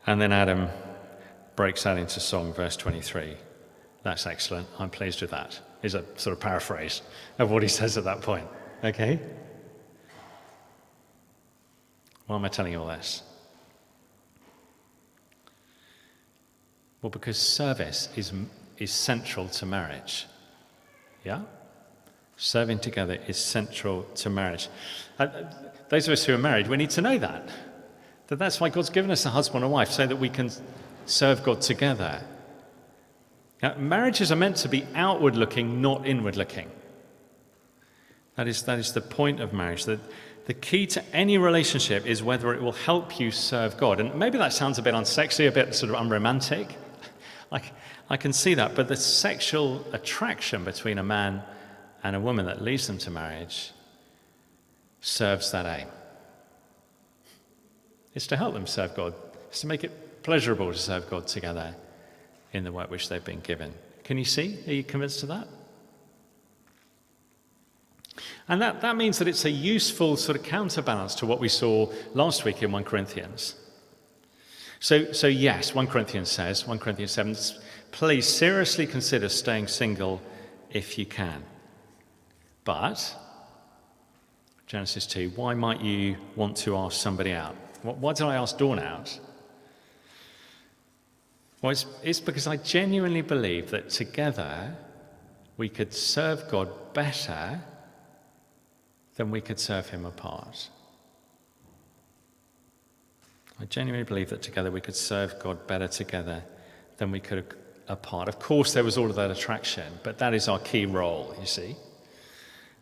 And 0.07 0.21
then 0.21 0.33
Adam 0.33 0.69
breaks 1.55 1.87
out 1.87 1.97
into 1.97 2.19
song, 2.19 2.53
verse 2.53 2.77
23. 2.77 3.37
That's 4.03 4.27
excellent. 4.27 4.67
I'm 4.79 4.91
pleased 4.91 5.21
with 5.23 5.31
that. 5.31 5.61
Is 5.83 5.95
a 5.95 6.05
sort 6.17 6.35
of 6.35 6.41
paraphrase 6.41 7.01
of 7.39 7.51
what 7.51 7.63
he 7.63 7.69
says 7.69 7.97
at 7.97 8.05
that 8.05 8.21
point. 8.21 8.47
Okay? 8.83 9.19
Why 12.27 12.37
am 12.37 12.45
I 12.45 12.49
telling 12.49 12.73
you 12.73 12.81
all 12.81 12.89
this? 12.89 13.23
Well, 17.01 17.11
because 17.11 17.39
service 17.39 18.09
is 18.17 18.33
is 18.81 18.91
central 18.91 19.47
to 19.49 19.67
marriage. 19.67 20.27
Yeah? 21.25 21.43
Serving 22.37 22.79
together 22.81 23.19
is 23.29 23.37
central 23.37 24.05
to 24.17 24.31
marriage. 24.31 24.69
Uh, 25.19 25.29
those 25.91 26.09
of 26.09 26.13
us 26.13 26.25
who 26.25 26.35
are 26.35 26.39
married, 26.39 26.67
we 26.67 26.77
need 26.77 26.91
to 26.91 27.03
know 27.03 27.19
that. 27.19 27.49
That 28.29 28.39
that's 28.39 28.61
why 28.61 28.71
God's 28.71 28.91
given 28.91 29.11
us 29.11 29.27
a 29.27 29.31
husband 29.31 29.65
and 29.65 29.71
a 29.71 29.75
wife, 29.75 29.91
so 29.91 30.07
that 30.07 30.17
we 30.17 30.31
can 30.31 30.51
serve 31.05 31.43
God 31.43 31.61
together. 31.61 32.23
Now, 33.63 33.75
marriages 33.77 34.33
are 34.33 34.37
meant 34.37 34.57
to 34.59 34.69
be 34.69 34.87
outward 34.95 35.37
looking, 35.37 35.83
not 35.83 36.07
inward 36.07 36.37
looking. 36.37 36.71
That 38.37 38.49
is, 38.49 38.63
that 38.63 38.79
is 38.79 38.95
the 38.95 39.03
point 39.03 39.41
of 39.41 39.53
marriage. 39.53 39.85
That 39.85 40.01
the 40.47 40.55
key 40.55 40.87
to 40.87 41.05
any 41.15 41.37
relationship 41.37 42.07
is 42.07 42.23
whether 42.23 42.55
it 42.55 42.63
will 42.63 42.73
help 42.73 43.21
you 43.21 43.31
serve 43.31 43.77
God. 43.77 44.01
And 44.01 44.15
maybe 44.15 44.39
that 44.39 44.55
sounds 44.55 44.79
a 44.79 44.83
bit 44.83 44.95
unsexy, 44.95 45.47
a 45.47 45.53
bit 45.53 45.75
sort 45.75 45.93
of 45.93 46.01
unromantic. 46.01 46.75
Like, 47.51 47.73
I 48.09 48.17
can 48.17 48.33
see 48.33 48.55
that, 48.55 48.75
but 48.75 48.89
the 48.89 48.97
sexual 48.97 49.85
attraction 49.93 50.65
between 50.65 50.99
a 50.99 51.03
man 51.03 51.43
and 52.03 52.15
a 52.15 52.21
woman 52.21 52.47
that 52.47 52.63
leads 52.63 52.87
them 52.87 52.99
to 52.99 53.11
marriage 53.11 53.73
serves 55.01 55.51
that 55.51 55.67
aim. 55.81 55.89
It's 58.15 58.27
to 58.29 58.37
help 58.37 58.55
them 58.55 58.67
serve 58.67 58.95
God, 58.95 59.15
it's 59.49 59.61
to 59.63 59.67
make 59.67 59.85
it 59.85 60.23
pleasurable 60.23 60.73
to 60.73 60.79
serve 60.79 61.09
God 61.11 61.27
together 61.27 61.75
in 62.53 62.65
the 62.65 62.73
work 62.73 62.91
which 62.91 63.09
they've 63.09 63.25
been 63.25 63.41
given. 63.41 63.73
Can 64.05 64.19
you 64.19 64.25
see? 64.25 64.59
Are 64.67 64.73
you 64.73 64.85
convinced 64.85 65.23
of 65.23 65.29
that? 65.29 65.49
And 68.49 68.61
that, 68.61 68.81
that 68.81 68.97
means 68.97 69.19
that 69.19 69.29
it's 69.29 69.45
a 69.45 69.51
useful 69.51 70.17
sort 70.17 70.37
of 70.37 70.43
counterbalance 70.43 71.15
to 71.17 71.27
what 71.27 71.41
we 71.41 71.49
saw 71.49 71.91
last 72.15 72.45
week 72.45 72.63
in 72.63 72.73
1 72.73 72.85
Corinthians. 72.85 73.55
So, 74.81 75.13
so 75.13 75.27
yes, 75.27 75.75
1 75.75 75.87
Corinthians 75.89 76.31
says, 76.31 76.67
1 76.67 76.79
Corinthians 76.79 77.13
7, 77.13 77.37
please 77.93 78.27
seriously 78.27 78.87
consider 78.87 79.29
staying 79.29 79.69
single 79.69 80.23
if 80.71 80.99
you 80.99 81.05
can. 81.05 81.45
But, 82.65 83.15
Genesis 84.67 85.07
2, 85.07 85.33
why 85.37 85.53
might 85.53 85.83
you 85.83 86.17
want 86.35 86.57
to 86.59 86.77
ask 86.79 86.99
somebody 86.99 87.33
out? 87.33 87.55
Why 87.83 88.15
did 88.15 88.25
I 88.25 88.37
ask 88.37 88.57
Dawn 88.57 88.79
out? 88.79 89.19
Well, 91.61 91.73
it's, 91.73 91.85
it's 92.03 92.21
because 92.21 92.47
I 92.47 92.57
genuinely 92.57 93.21
believe 93.21 93.71
that 93.71 93.91
together 93.91 94.75
we 95.59 95.69
could 95.69 95.93
serve 95.93 96.49
God 96.49 96.95
better 96.95 97.61
than 99.17 99.31
we 99.31 99.43
could 99.43 99.61
serve 99.61 99.91
Him 99.91 100.07
apart. 100.07 100.71
I 103.61 103.67
genuinely 103.67 104.05
believe 104.05 104.31
that 104.31 104.41
together 104.41 104.71
we 104.71 104.81
could 104.81 104.97
serve 104.97 105.39
God 105.39 105.67
better 105.67 105.87
together 105.87 106.43
than 106.97 107.11
we 107.11 107.21
could 107.21 107.45
apart. 107.89 108.29
Of 108.29 108.39
course, 108.39 108.73
there 108.73 108.85
was 108.85 108.97
all 108.97 109.11
of 109.11 109.17
that 109.17 109.31
attraction, 109.31 109.93
but 110.03 110.19
that 110.19 110.33
is 110.33 110.49
our 110.49 110.59
key 110.61 110.87
role, 110.87 111.35
you 111.39 111.47
see, 111.47 111.77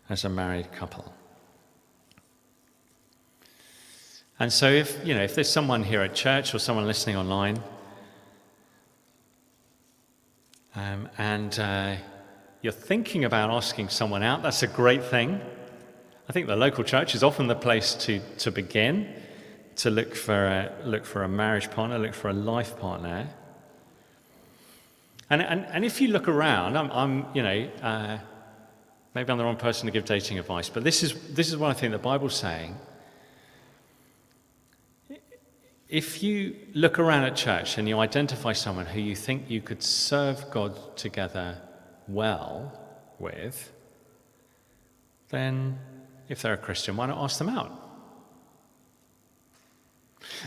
as 0.09 0.25
a 0.25 0.29
married 0.29 0.71
couple. 0.71 1.13
And 4.39 4.53
so, 4.53 4.71
if 4.71 5.05
you 5.05 5.15
know, 5.15 5.23
if 5.23 5.35
there's 5.35 5.51
someone 5.51 5.83
here 5.83 6.03
at 6.03 6.15
church 6.15 6.55
or 6.55 6.61
someone 6.61 6.87
listening 6.87 7.17
online, 7.17 7.61
um, 10.77 11.09
and 11.19 11.59
uh, 11.59 11.97
you're 12.63 12.73
thinking 12.73 13.25
about 13.25 13.51
asking 13.51 13.89
someone 13.89 14.23
out, 14.23 14.43
that's 14.43 14.63
a 14.63 14.69
great 14.69 15.03
thing. 15.03 15.41
I 16.29 16.33
think 16.33 16.47
the 16.47 16.55
local 16.55 16.85
church 16.85 17.17
is 17.17 17.25
often 17.25 17.49
the 17.49 17.57
place 17.57 17.95
to, 17.95 18.21
to 18.39 18.53
begin, 18.53 19.13
to 19.79 19.91
look 19.91 20.15
for, 20.15 20.45
a, 20.47 20.73
look 20.85 21.05
for 21.05 21.23
a 21.23 21.29
marriage 21.29 21.71
partner, 21.71 21.99
look 21.99 22.15
for 22.15 22.29
a 22.29 22.33
life 22.33 22.79
partner. 22.79 23.29
And, 25.31 25.41
and, 25.41 25.67
and 25.67 25.85
if 25.85 26.01
you 26.01 26.09
look 26.09 26.27
around, 26.27 26.77
I'm, 26.77 26.91
I'm 26.91 27.27
you 27.33 27.43
know, 27.43 27.71
uh, 27.81 28.19
maybe 29.15 29.31
I'm 29.31 29.39
the 29.39 29.45
wrong 29.45 29.57
person 29.57 29.87
to 29.87 29.93
give 29.93 30.05
dating 30.05 30.39
advice, 30.39 30.69
but 30.69 30.83
this 30.83 31.03
is, 31.05 31.15
this 31.29 31.49
is 31.49 31.57
what 31.57 31.71
I 31.71 31.75
think 31.75 31.93
the 31.93 31.99
Bible's 31.99 32.35
saying. 32.35 32.75
If 35.89 36.25
you 36.25 36.57
look 36.75 36.99
around 36.99 37.25
at 37.25 37.37
church 37.37 37.79
and 37.79 37.89
you 37.89 38.01
identify 38.01 38.53
someone 38.55 38.85
who 38.85 39.01
you 39.01 39.15
think 39.15 39.49
you 39.49 39.61
could 39.61 39.83
serve 39.83 40.51
God 40.51 40.97
together 40.97 41.57
well 42.09 42.79
with, 43.21 43.73
then 45.31 45.79
if 46.29 46.43
they're 46.43 46.55
a 46.55 46.59
Christian, 46.59 46.97
why 46.97 47.07
not 47.07 47.19
ask 47.19 47.39
them 47.39 47.49
out? 47.49 47.88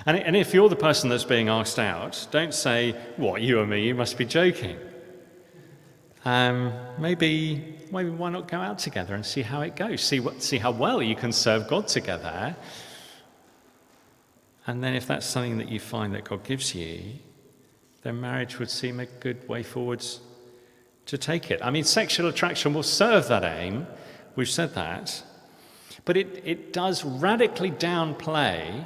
And, 0.06 0.36
if 0.36 0.54
you're 0.54 0.70
the 0.70 0.76
person 0.76 1.10
that's 1.10 1.24
being 1.24 1.50
asked 1.50 1.80
out, 1.80 2.28
don't 2.32 2.54
say, 2.54 2.94
What, 3.18 3.42
you 3.42 3.60
and 3.60 3.70
me, 3.70 3.86
you 3.86 3.96
must 3.96 4.18
be 4.18 4.26
joking. 4.26 4.78
Um, 6.24 6.72
maybe, 7.00 7.78
maybe 7.92 8.10
why 8.10 8.30
not 8.30 8.48
go 8.48 8.58
out 8.58 8.80
together 8.80 9.16
and 9.16 9.26
see 9.26 9.42
how 9.42 9.62
it 9.62 9.76
goes? 9.76 10.02
See, 10.02 10.20
what, 10.20 10.44
see 10.44 10.60
how 10.60 10.72
well 10.72 11.02
you 11.02 11.16
can 11.16 11.32
serve 11.32 11.68
God 11.68 11.88
together. 11.88 12.56
And 14.68 14.84
then, 14.84 14.94
if 14.94 15.08
that's 15.08 15.26
something 15.26 15.58
that 15.58 15.70
you 15.70 15.80
find 15.80 16.14
that 16.14 16.24
God 16.24 16.44
gives 16.44 16.76
you, 16.76 17.02
then 18.04 18.22
marriage 18.22 18.60
would 18.60 18.70
seem 18.70 19.00
a 19.00 19.06
good 19.06 19.48
way 19.48 19.64
forwards 19.64 20.22
to 21.08 21.18
take 21.18 21.52
it. 21.52 21.60
I 21.64 21.72
mean, 21.72 21.84
sexual 21.84 22.28
attraction 22.28 22.74
will 22.74 22.84
serve 22.84 23.28
that 23.28 23.44
aim. 23.44 23.88
We've 24.36 24.50
said 24.50 24.76
that. 24.76 25.24
But 26.06 26.18
it, 26.18 26.42
it 26.46 26.74
does 26.74 27.04
radically 27.04 27.72
downplay 27.72 28.86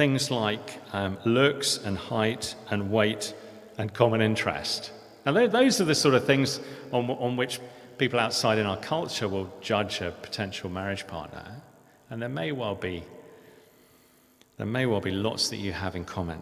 things 0.00 0.30
like 0.30 0.80
um, 0.94 1.18
looks 1.26 1.76
and 1.76 1.98
height 1.98 2.54
and 2.70 2.90
weight 2.90 3.34
and 3.76 3.92
common 3.92 4.22
interest. 4.22 4.92
And 5.26 5.36
those 5.52 5.78
are 5.78 5.84
the 5.84 5.94
sort 5.94 6.14
of 6.14 6.24
things 6.24 6.58
on, 6.90 7.10
on 7.10 7.36
which 7.36 7.60
people 7.98 8.18
outside 8.18 8.56
in 8.56 8.64
our 8.64 8.78
culture 8.78 9.28
will 9.28 9.52
judge 9.60 10.00
a 10.00 10.10
potential 10.10 10.70
marriage 10.70 11.06
partner. 11.06 11.60
And 12.08 12.22
there 12.22 12.30
may 12.30 12.50
well 12.50 12.74
be 12.74 13.02
there 14.56 14.66
may 14.66 14.86
well 14.86 15.02
be 15.02 15.10
lots 15.10 15.50
that 15.50 15.58
you 15.58 15.72
have 15.72 15.94
in 15.94 16.06
common. 16.06 16.40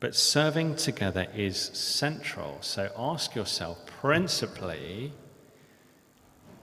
But 0.00 0.14
serving 0.14 0.76
together 0.76 1.26
is 1.34 1.58
central. 1.58 2.56
So 2.62 2.90
ask 2.96 3.34
yourself 3.34 3.76
principally 4.00 5.12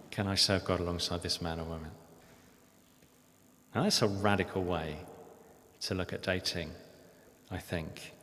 can 0.09 0.25
I 0.25 0.33
serve 0.33 0.65
God 0.65 0.79
alongside 0.79 1.21
this 1.21 1.43
man 1.43 1.59
or 1.59 1.65
woman? 1.65 1.91
Now, 3.75 3.83
that's 3.83 4.01
a 4.01 4.07
radical 4.07 4.63
way 4.63 4.95
to 5.81 5.93
look 5.93 6.13
at 6.13 6.23
dating, 6.23 6.71
I 7.51 7.57
think. 7.57 8.13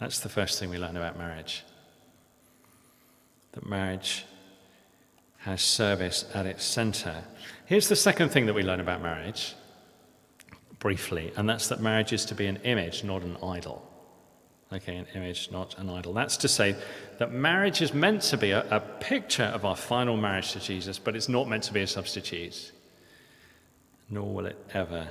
That's 0.00 0.20
the 0.20 0.30
first 0.30 0.58
thing 0.58 0.70
we 0.70 0.78
learn 0.78 0.96
about 0.96 1.18
marriage. 1.18 1.62
That 3.52 3.66
marriage 3.66 4.24
has 5.40 5.60
service 5.60 6.24
at 6.32 6.46
its 6.46 6.64
center. 6.64 7.22
Here's 7.66 7.88
the 7.88 7.96
second 7.96 8.30
thing 8.30 8.46
that 8.46 8.54
we 8.54 8.62
learn 8.62 8.80
about 8.80 9.02
marriage, 9.02 9.54
briefly, 10.78 11.32
and 11.36 11.46
that's 11.46 11.68
that 11.68 11.80
marriage 11.80 12.14
is 12.14 12.24
to 12.24 12.34
be 12.34 12.46
an 12.46 12.56
image, 12.64 13.04
not 13.04 13.22
an 13.22 13.36
idol. 13.42 13.84
Okay, 14.72 14.96
an 14.96 15.06
image, 15.14 15.50
not 15.50 15.78
an 15.78 15.90
idol. 15.90 16.14
That's 16.14 16.36
to 16.38 16.48
say 16.48 16.76
that 17.18 17.32
marriage 17.32 17.82
is 17.82 17.92
meant 17.92 18.22
to 18.22 18.38
be 18.38 18.52
a, 18.52 18.66
a 18.70 18.80
picture 18.80 19.44
of 19.44 19.64
our 19.66 19.76
final 19.76 20.16
marriage 20.16 20.52
to 20.52 20.60
Jesus, 20.60 20.98
but 20.98 21.14
it's 21.14 21.28
not 21.28 21.46
meant 21.46 21.64
to 21.64 21.72
be 21.72 21.82
a 21.82 21.86
substitute, 21.86 22.72
nor 24.10 24.32
will 24.32 24.46
it 24.46 24.58
ever 24.72 25.08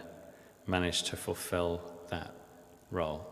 manage 0.65 1.03
to 1.03 1.15
fulfill 1.15 1.81
that 2.09 2.33
role. 2.91 3.25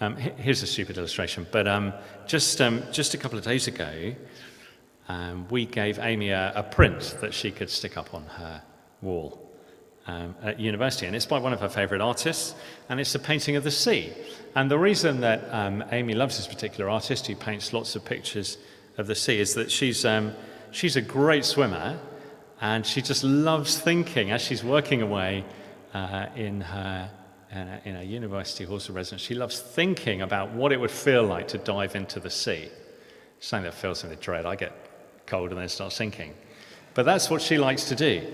Um, 0.00 0.16
here's 0.16 0.62
a 0.62 0.66
stupid 0.66 0.96
illustration, 0.96 1.46
but 1.50 1.66
um, 1.66 1.92
just, 2.26 2.60
um, 2.60 2.84
just 2.92 3.14
a 3.14 3.18
couple 3.18 3.36
of 3.36 3.44
days 3.44 3.66
ago, 3.66 4.14
um, 5.08 5.48
we 5.48 5.66
gave 5.66 5.98
Amy 5.98 6.30
a, 6.30 6.52
a, 6.54 6.62
print 6.62 7.16
that 7.20 7.34
she 7.34 7.50
could 7.50 7.68
stick 7.68 7.96
up 7.96 8.14
on 8.14 8.24
her 8.24 8.62
wall 9.02 9.50
um, 10.06 10.36
at 10.42 10.60
university, 10.60 11.06
and 11.06 11.16
it's 11.16 11.26
by 11.26 11.38
one 11.38 11.52
of 11.52 11.60
her 11.60 11.68
favourite 11.68 12.00
artists, 12.00 12.54
and 12.88 13.00
it's 13.00 13.14
a 13.14 13.18
painting 13.18 13.56
of 13.56 13.64
the 13.64 13.70
sea. 13.72 14.12
And 14.54 14.70
the 14.70 14.78
reason 14.78 15.20
that 15.22 15.48
um, 15.50 15.82
Amy 15.90 16.14
loves 16.14 16.36
this 16.36 16.46
particular 16.46 16.88
artist, 16.88 17.26
who 17.26 17.34
paints 17.34 17.72
lots 17.72 17.96
of 17.96 18.04
pictures 18.04 18.58
of 18.98 19.08
the 19.08 19.14
sea, 19.16 19.40
is 19.40 19.54
that 19.54 19.70
she's, 19.70 20.06
she's 20.70 20.96
a 20.96 21.02
great 21.02 21.44
swimmer, 21.44 21.98
and 22.60 22.84
she 22.84 23.02
just 23.02 23.24
loves 23.24 23.78
thinking 23.78 24.30
as 24.30 24.42
she's 24.42 24.64
working 24.64 25.02
away 25.02 25.44
uh, 25.94 26.26
in 26.34 26.60
her 26.60 27.10
a, 27.52 27.80
in 27.84 27.96
a 27.96 28.02
university 28.02 28.64
hostel 28.64 28.94
residence, 28.94 29.22
she 29.22 29.34
loves 29.34 29.60
thinking 29.60 30.22
about 30.22 30.52
what 30.52 30.72
it 30.72 30.80
would 30.80 30.90
feel 30.90 31.24
like 31.24 31.48
to 31.48 31.58
dive 31.58 31.96
into 31.96 32.20
the 32.20 32.30
sea. 32.30 32.68
Something 33.40 33.64
that 33.64 33.74
fills 33.74 34.04
me 34.04 34.10
with 34.10 34.20
dread. 34.20 34.46
I 34.46 34.56
get 34.56 34.72
cold 35.26 35.50
and 35.50 35.60
then 35.60 35.68
start 35.68 35.92
sinking. 35.92 36.34
But 36.94 37.04
that's 37.04 37.30
what 37.30 37.40
she 37.40 37.58
likes 37.58 37.84
to 37.84 37.94
do. 37.94 38.26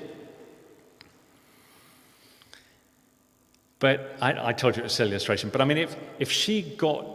But 3.79 4.17
I, 4.21 4.49
I 4.49 4.53
told 4.53 4.77
you 4.77 4.81
it 4.81 4.85
was 4.85 4.93
a 4.93 4.97
silly 4.97 5.11
illustration. 5.11 5.51
But 5.51 5.61
I 5.61 5.65
mean, 5.65 5.79
if, 5.79 5.97
if 6.19 6.31
she 6.31 6.63
got 6.63 7.07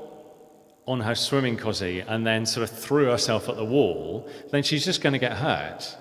on 0.86 1.00
her 1.00 1.16
swimming 1.16 1.58
cosy 1.58 2.02
and 2.02 2.26
then 2.26 2.46
sort 2.46 2.70
of 2.70 2.78
threw 2.78 3.06
herself 3.06 3.50
at 3.50 3.56
the 3.56 3.66
wall, 3.66 4.30
then 4.52 4.64
she's 4.64 4.86
just 4.86 5.02
going 5.02 5.14
to 5.14 5.20
get 5.20 5.34
hurt. 5.34 5.98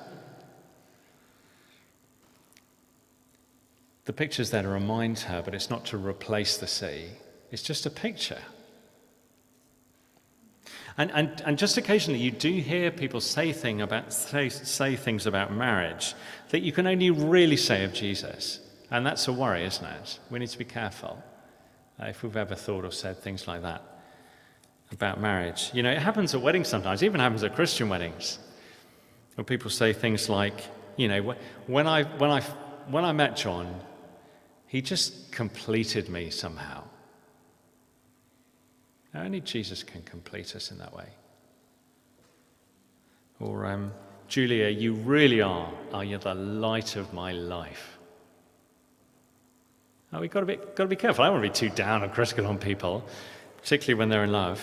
The 4.08 4.14
picture's 4.14 4.48
there 4.48 4.62
to 4.62 4.68
remind 4.68 5.18
her, 5.18 5.42
but 5.42 5.54
it's 5.54 5.68
not 5.68 5.84
to 5.86 5.98
replace 5.98 6.56
the 6.56 6.66
sea. 6.66 7.10
It's 7.50 7.62
just 7.62 7.84
a 7.84 7.90
picture. 7.90 8.40
And, 10.96 11.10
and, 11.10 11.42
and 11.44 11.58
just 11.58 11.76
occasionally, 11.76 12.18
you 12.18 12.30
do 12.30 12.50
hear 12.50 12.90
people 12.90 13.20
say, 13.20 13.52
thing 13.52 13.82
about, 13.82 14.14
say, 14.14 14.48
say 14.48 14.96
things 14.96 15.26
about 15.26 15.52
marriage 15.52 16.14
that 16.48 16.60
you 16.60 16.72
can 16.72 16.86
only 16.86 17.10
really 17.10 17.58
say 17.58 17.84
of 17.84 17.92
Jesus. 17.92 18.60
And 18.90 19.04
that's 19.04 19.28
a 19.28 19.32
worry, 19.34 19.66
isn't 19.66 19.84
it? 19.84 20.18
We 20.30 20.38
need 20.38 20.48
to 20.48 20.58
be 20.58 20.64
careful 20.64 21.22
uh, 22.00 22.06
if 22.06 22.22
we've 22.22 22.34
ever 22.34 22.54
thought 22.54 22.86
or 22.86 22.90
said 22.90 23.18
things 23.18 23.46
like 23.46 23.60
that 23.60 23.82
about 24.90 25.20
marriage. 25.20 25.70
You 25.74 25.82
know, 25.82 25.90
it 25.90 25.98
happens 25.98 26.34
at 26.34 26.40
weddings 26.40 26.68
sometimes, 26.68 27.02
even 27.02 27.20
happens 27.20 27.44
at 27.44 27.54
Christian 27.54 27.90
weddings, 27.90 28.38
where 29.34 29.44
people 29.44 29.68
say 29.68 29.92
things 29.92 30.30
like, 30.30 30.64
you 30.96 31.08
know, 31.08 31.34
when 31.66 31.86
I, 31.86 32.04
when 32.04 32.30
I, 32.30 32.40
when 32.88 33.04
I 33.04 33.12
met 33.12 33.36
John, 33.36 33.82
he 34.68 34.82
just 34.82 35.32
completed 35.32 36.08
me 36.08 36.30
somehow. 36.30 36.84
Only 39.14 39.40
Jesus 39.40 39.82
can 39.82 40.02
complete 40.02 40.54
us 40.54 40.70
in 40.70 40.78
that 40.78 40.94
way. 40.94 41.08
Or, 43.40 43.66
um, 43.66 43.92
Julia, 44.28 44.68
you 44.68 44.92
really 44.92 45.40
are, 45.40 45.72
are 45.92 46.04
you 46.04 46.18
the 46.18 46.34
light 46.34 46.96
of 46.96 47.12
my 47.14 47.32
life? 47.32 47.98
Oh, 50.12 50.20
we've 50.20 50.30
got 50.30 50.40
to, 50.40 50.46
be, 50.46 50.56
got 50.56 50.76
to 50.76 50.86
be 50.86 50.96
careful. 50.96 51.24
I 51.24 51.28
don't 51.28 51.40
want 51.40 51.54
to 51.54 51.64
be 51.64 51.68
too 51.68 51.74
down 51.74 52.02
or 52.02 52.08
critical 52.08 52.46
on 52.46 52.58
people, 52.58 53.04
particularly 53.56 53.98
when 53.98 54.10
they're 54.10 54.24
in 54.24 54.32
love. 54.32 54.62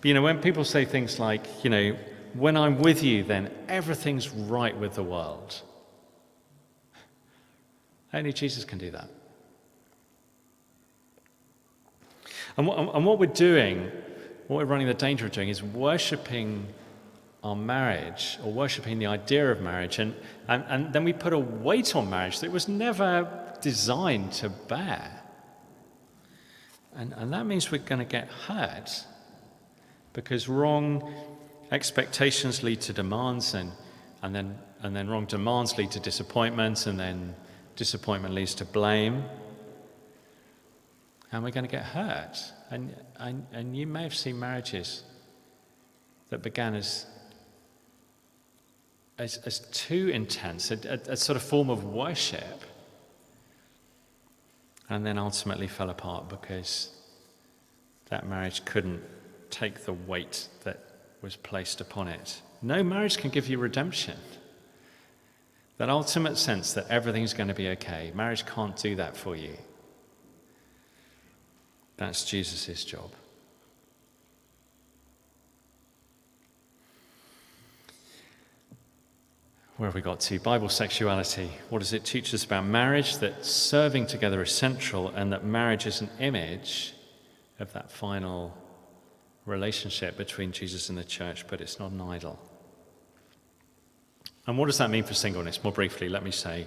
But, 0.00 0.08
you 0.08 0.14
know, 0.14 0.22
when 0.22 0.40
people 0.40 0.64
say 0.64 0.84
things 0.84 1.20
like, 1.20 1.64
you 1.64 1.70
know, 1.70 1.96
when 2.34 2.56
I'm 2.56 2.78
with 2.78 3.04
you, 3.04 3.22
then 3.22 3.50
everything's 3.68 4.28
right 4.30 4.76
with 4.76 4.94
the 4.94 5.04
world. 5.04 5.62
Only 8.14 8.32
Jesus 8.32 8.64
can 8.64 8.78
do 8.78 8.90
that. 8.92 9.08
And 12.56 12.66
what, 12.66 12.78
and 12.78 13.04
what 13.04 13.18
we're 13.18 13.26
doing, 13.26 13.90
what 14.46 14.58
we're 14.58 14.64
running 14.64 14.86
the 14.86 14.94
danger 14.94 15.26
of 15.26 15.32
doing, 15.32 15.48
is 15.48 15.62
worshipping 15.62 16.68
our 17.42 17.56
marriage 17.56 18.38
or 18.44 18.52
worshipping 18.52 19.00
the 19.00 19.06
idea 19.06 19.50
of 19.50 19.60
marriage. 19.60 19.98
And, 19.98 20.14
and, 20.46 20.64
and 20.68 20.92
then 20.92 21.02
we 21.02 21.12
put 21.12 21.32
a 21.32 21.38
weight 21.38 21.96
on 21.96 22.08
marriage 22.08 22.38
that 22.40 22.52
was 22.52 22.68
never 22.68 23.28
designed 23.60 24.32
to 24.34 24.48
bear. 24.48 25.22
And, 26.94 27.12
and 27.14 27.32
that 27.32 27.46
means 27.46 27.72
we're 27.72 27.78
going 27.78 27.98
to 27.98 28.04
get 28.04 28.28
hurt 28.28 29.04
because 30.12 30.48
wrong 30.48 31.12
expectations 31.72 32.62
lead 32.62 32.80
to 32.82 32.92
demands, 32.92 33.54
and, 33.54 33.72
and, 34.22 34.32
then, 34.32 34.56
and 34.82 34.94
then 34.94 35.08
wrong 35.08 35.24
demands 35.26 35.76
lead 35.76 35.90
to 35.90 36.00
disappointment, 36.00 36.86
and 36.86 37.00
then 37.00 37.34
disappointment 37.76 38.34
leads 38.34 38.54
to 38.56 38.64
blame 38.64 39.24
and 41.34 41.42
we're 41.42 41.50
going 41.50 41.64
to 41.64 41.70
get 41.70 41.82
hurt. 41.82 42.38
And, 42.70 42.94
and, 43.16 43.44
and 43.52 43.76
you 43.76 43.88
may 43.88 44.04
have 44.04 44.14
seen 44.14 44.38
marriages 44.38 45.02
that 46.30 46.42
began 46.42 46.76
as, 46.76 47.06
as, 49.18 49.38
as 49.38 49.58
too 49.72 50.10
intense, 50.10 50.70
a, 50.70 50.78
a, 50.88 51.12
a 51.12 51.16
sort 51.16 51.36
of 51.36 51.42
form 51.42 51.70
of 51.70 51.84
worship, 51.84 52.62
and 54.88 55.04
then 55.04 55.18
ultimately 55.18 55.66
fell 55.66 55.90
apart 55.90 56.28
because 56.28 56.90
that 58.10 58.28
marriage 58.28 58.64
couldn't 58.64 59.02
take 59.50 59.84
the 59.84 59.92
weight 59.92 60.46
that 60.62 60.84
was 61.20 61.34
placed 61.34 61.80
upon 61.80 62.06
it. 62.06 62.40
No 62.62 62.84
marriage 62.84 63.16
can 63.16 63.30
give 63.30 63.48
you 63.48 63.58
redemption. 63.58 64.18
That 65.78 65.88
ultimate 65.88 66.38
sense 66.38 66.72
that 66.74 66.88
everything's 66.88 67.34
going 67.34 67.48
to 67.48 67.54
be 67.54 67.68
okay. 67.70 68.12
Marriage 68.14 68.46
can't 68.46 68.76
do 68.76 68.94
that 68.96 69.16
for 69.16 69.34
you. 69.34 69.56
That's 71.96 72.24
Jesus' 72.24 72.84
job. 72.84 73.10
Where 79.76 79.88
have 79.88 79.94
we 79.96 80.02
got 80.02 80.20
to? 80.20 80.38
Bible 80.38 80.68
sexuality. 80.68 81.50
What 81.68 81.80
does 81.80 81.92
it 81.92 82.04
teach 82.04 82.32
us 82.32 82.44
about 82.44 82.64
marriage? 82.64 83.18
That 83.18 83.44
serving 83.44 84.06
together 84.06 84.40
is 84.42 84.52
central 84.52 85.08
and 85.08 85.32
that 85.32 85.44
marriage 85.44 85.86
is 85.86 86.00
an 86.00 86.10
image 86.20 86.94
of 87.58 87.72
that 87.72 87.90
final 87.90 88.56
relationship 89.46 90.16
between 90.16 90.52
Jesus 90.52 90.88
and 90.88 90.96
the 90.96 91.04
church, 91.04 91.46
but 91.48 91.60
it's 91.60 91.80
not 91.80 91.90
an 91.90 92.00
idol. 92.00 92.38
And 94.46 94.58
what 94.58 94.66
does 94.66 94.78
that 94.78 94.90
mean 94.90 95.04
for 95.04 95.14
singleness? 95.14 95.62
More 95.64 95.72
briefly, 95.72 96.08
let 96.08 96.22
me 96.22 96.30
say 96.30 96.66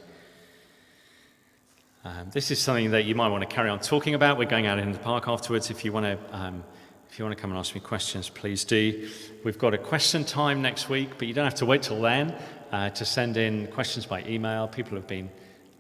um, 2.08 2.30
this 2.32 2.52
is 2.52 2.60
something 2.60 2.92
that 2.92 3.04
you 3.04 3.16
might 3.16 3.28
want 3.28 3.48
to 3.48 3.54
carry 3.54 3.70
on 3.70 3.80
talking 3.80 4.14
about. 4.14 4.38
We're 4.38 4.46
going 4.46 4.66
out 4.66 4.80
in 4.80 4.94
the 4.94 5.00
park 5.00 5.28
afterwards. 5.28 5.70
If 5.70 5.84
you 5.84 5.92
want 5.92 6.06
to, 6.06 6.18
um, 6.36 6.64
if 7.10 7.20
you 7.20 7.26
want 7.26 7.36
to 7.36 7.42
come 7.42 7.52
and 7.52 7.60
ask 7.60 7.76
me 7.76 7.82
questions, 7.82 8.30
please 8.30 8.64
do. 8.64 9.10
We've 9.44 9.58
got 9.58 9.74
a 9.74 9.78
question 9.78 10.24
time 10.24 10.62
next 10.62 10.88
week, 10.88 11.10
but 11.18 11.28
you 11.28 11.34
don't 11.34 11.44
have 11.44 11.56
to 11.56 11.66
wait 11.66 11.82
till 11.84 12.02
then 12.02 12.34
uh, 12.72 12.92
to 12.92 13.04
send 13.04 13.36
in 13.36 13.68
questions 13.68 14.06
by 14.06 14.24
email. 14.24 14.70
People 14.70 14.96
have 14.96 15.08
been 15.08 15.30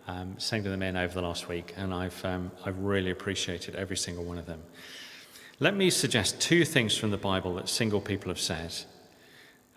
um, 0.07 0.35
sending 0.37 0.69
them 0.69 0.81
in 0.81 0.97
over 0.97 1.13
the 1.13 1.21
last 1.21 1.47
week, 1.47 1.73
and 1.77 1.93
I've 1.93 2.25
um, 2.25 2.51
I've 2.65 2.79
really 2.79 3.11
appreciated 3.11 3.75
every 3.75 3.97
single 3.97 4.25
one 4.25 4.37
of 4.37 4.45
them. 4.45 4.61
Let 5.61 5.75
me 5.75 5.89
suggest 5.89 6.41
two 6.41 6.65
things 6.65 6.97
from 6.97 7.11
the 7.11 7.17
Bible 7.17 7.55
that 7.55 7.69
single 7.69 8.01
people 8.01 8.29
have 8.29 8.39
said, 8.39 8.73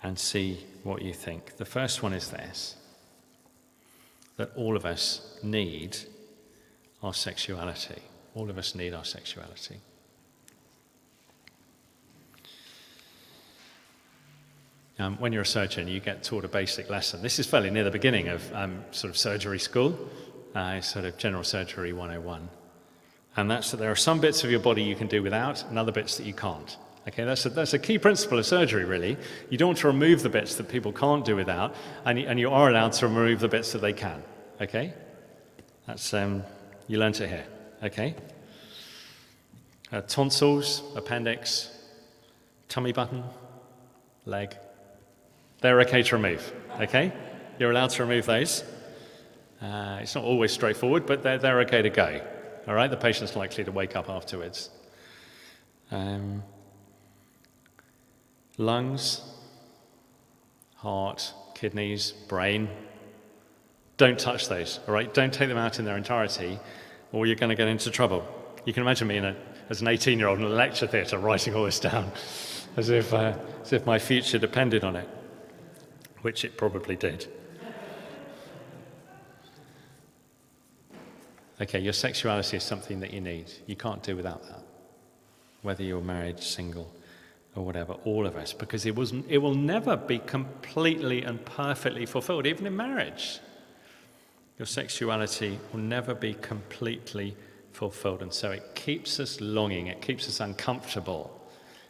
and 0.02 0.18
see 0.18 0.66
what 0.82 1.02
you 1.02 1.12
think. 1.12 1.56
The 1.56 1.64
first 1.64 2.02
one 2.02 2.12
is 2.12 2.30
this: 2.30 2.76
that 4.36 4.50
all 4.56 4.76
of 4.76 4.84
us 4.84 5.38
need 5.42 5.96
our 7.02 7.14
sexuality. 7.14 8.02
All 8.34 8.50
of 8.50 8.58
us 8.58 8.74
need 8.74 8.94
our 8.94 9.04
sexuality. 9.04 9.80
Um, 15.00 15.16
when 15.16 15.32
you're 15.32 15.42
a 15.42 15.46
surgeon, 15.46 15.88
you 15.88 15.98
get 15.98 16.22
taught 16.22 16.44
a 16.44 16.48
basic 16.48 16.90
lesson. 16.90 17.22
This 17.22 17.38
is 17.38 17.46
fairly 17.46 17.70
near 17.70 17.84
the 17.84 17.90
beginning 17.90 18.28
of 18.28 18.52
um, 18.54 18.84
sort 18.90 19.10
of 19.10 19.16
surgery 19.16 19.58
school, 19.58 19.98
uh, 20.54 20.82
sort 20.82 21.06
of 21.06 21.16
general 21.16 21.42
surgery 21.42 21.94
101. 21.94 22.50
And 23.36 23.50
that's 23.50 23.70
that 23.70 23.78
there 23.78 23.90
are 23.90 23.96
some 23.96 24.20
bits 24.20 24.44
of 24.44 24.50
your 24.50 24.60
body 24.60 24.82
you 24.82 24.94
can 24.94 25.06
do 25.06 25.22
without 25.22 25.64
and 25.64 25.78
other 25.78 25.90
bits 25.90 26.18
that 26.18 26.26
you 26.26 26.34
can't. 26.34 26.76
Okay, 27.08 27.24
that's 27.24 27.46
a, 27.46 27.50
that's 27.50 27.72
a 27.72 27.78
key 27.78 27.98
principle 27.98 28.38
of 28.38 28.46
surgery, 28.46 28.84
really. 28.84 29.16
You 29.48 29.58
don't 29.58 29.68
want 29.68 29.78
to 29.78 29.86
remove 29.86 30.22
the 30.22 30.28
bits 30.28 30.54
that 30.56 30.68
people 30.68 30.92
can't 30.92 31.24
do 31.24 31.34
without, 31.34 31.74
and 32.04 32.18
and 32.18 32.38
you 32.38 32.50
are 32.50 32.68
allowed 32.68 32.92
to 32.92 33.08
remove 33.08 33.40
the 33.40 33.48
bits 33.48 33.72
that 33.72 33.80
they 33.80 33.92
can. 33.92 34.22
Okay? 34.60 34.92
That's, 35.86 36.12
um, 36.12 36.44
you 36.86 36.98
learnt 36.98 37.20
it 37.20 37.28
here. 37.28 37.46
Okay? 37.82 38.14
Uh, 39.90 40.02
tonsils, 40.02 40.82
appendix, 40.94 41.70
tummy 42.68 42.92
button, 42.92 43.24
leg. 44.26 44.54
They're 45.62 45.80
okay 45.80 46.02
to 46.02 46.16
remove. 46.16 46.52
Okay? 46.80 47.12
You're 47.58 47.70
allowed 47.70 47.90
to 47.90 48.04
remove 48.04 48.26
those. 48.26 48.64
Uh, 49.60 49.98
it's 50.00 50.14
not 50.14 50.24
always 50.24 50.52
straightforward, 50.52 51.06
but 51.06 51.22
they're, 51.22 51.38
they're 51.38 51.60
okay 51.60 51.82
to 51.82 51.90
go. 51.90 52.20
All 52.68 52.74
right? 52.74 52.90
The 52.90 52.96
patient's 52.96 53.34
likely 53.34 53.64
to 53.64 53.72
wake 53.72 53.96
up 53.96 54.08
afterwards. 54.08 54.70
Um, 55.90 56.42
lungs, 58.60 59.22
heart, 60.76 61.32
kidneys, 61.54 62.12
brain. 62.12 62.68
Don't 63.96 64.18
touch 64.18 64.48
those, 64.48 64.80
all 64.86 64.94
right? 64.94 65.12
Don't 65.12 65.32
take 65.32 65.48
them 65.48 65.56
out 65.56 65.78
in 65.78 65.86
their 65.86 65.96
entirety, 65.96 66.58
or 67.10 67.26
you're 67.26 67.36
going 67.36 67.48
to 67.48 67.56
get 67.56 67.68
into 67.68 67.90
trouble. 67.90 68.22
You 68.66 68.74
can 68.74 68.82
imagine 68.82 69.08
me 69.08 69.16
a, 69.16 69.34
as 69.70 69.80
an 69.80 69.88
18 69.88 70.18
year 70.18 70.28
old 70.28 70.38
in 70.38 70.44
a 70.44 70.48
lecture 70.48 70.86
theatre 70.86 71.18
writing 71.18 71.54
all 71.54 71.64
this 71.64 71.80
down 71.80 72.12
as 72.76 72.90
if, 72.90 73.14
uh, 73.14 73.34
as 73.62 73.72
if 73.72 73.86
my 73.86 73.98
future 73.98 74.38
depended 74.38 74.84
on 74.84 74.94
it, 74.94 75.08
which 76.20 76.44
it 76.44 76.58
probably 76.58 76.96
did. 76.96 77.26
Okay, 81.62 81.80
your 81.80 81.92
sexuality 81.92 82.58
is 82.58 82.62
something 82.62 83.00
that 83.00 83.12
you 83.12 83.20
need. 83.20 83.50
You 83.66 83.76
can't 83.76 84.02
do 84.02 84.16
without 84.16 84.42
that, 84.44 84.62
whether 85.62 85.82
you're 85.82 86.00
married, 86.00 86.40
single, 86.40 86.90
or 87.56 87.64
whatever, 87.64 87.94
all 88.04 88.26
of 88.26 88.36
us, 88.36 88.52
because 88.52 88.86
it, 88.86 88.94
was, 88.94 89.12
it 89.28 89.38
will 89.38 89.54
never 89.54 89.96
be 89.96 90.18
completely 90.18 91.22
and 91.22 91.44
perfectly 91.44 92.06
fulfilled, 92.06 92.46
even 92.46 92.66
in 92.66 92.76
marriage. 92.76 93.40
Your 94.58 94.66
sexuality 94.66 95.58
will 95.72 95.80
never 95.80 96.14
be 96.14 96.34
completely 96.34 97.36
fulfilled. 97.72 98.22
And 98.22 98.32
so 98.32 98.50
it 98.50 98.74
keeps 98.74 99.18
us 99.18 99.40
longing, 99.40 99.88
it 99.88 100.00
keeps 100.00 100.28
us 100.28 100.38
uncomfortable, 100.40 101.40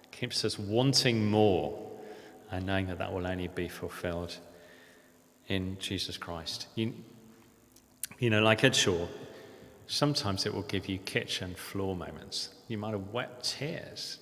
it 0.05 0.13
keeps 0.13 0.45
us 0.45 0.59
wanting 0.59 1.31
more, 1.31 1.91
and 2.51 2.65
knowing 2.65 2.87
that 2.87 2.99
that 2.99 3.13
will 3.13 3.27
only 3.27 3.49
be 3.49 3.69
fulfilled 3.69 4.37
in 5.49 5.77
Jesus 5.79 6.17
Christ. 6.17 6.69
You, 6.75 6.95
you 8.19 8.31
know, 8.31 8.41
like 8.41 8.65
Ed 8.65 8.75
Shaw, 8.75 9.07
sometimes 9.89 10.47
it 10.47 10.55
will 10.55 10.63
give 10.63 10.89
you 10.89 10.99
kitchen 10.99 11.55
floor 11.55 11.95
moments. 11.95 12.51
You 12.69 12.79
might 12.79 12.93
have 12.93 13.09
wept 13.09 13.45
tears 13.45 14.20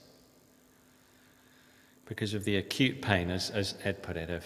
because 2.09 2.33
of 2.33 2.45
the 2.45 2.57
acute 2.57 3.03
pain, 3.03 3.31
as, 3.31 3.51
as 3.51 3.75
Ed 3.85 4.03
put 4.03 4.17
it, 4.17 4.31
of 4.31 4.43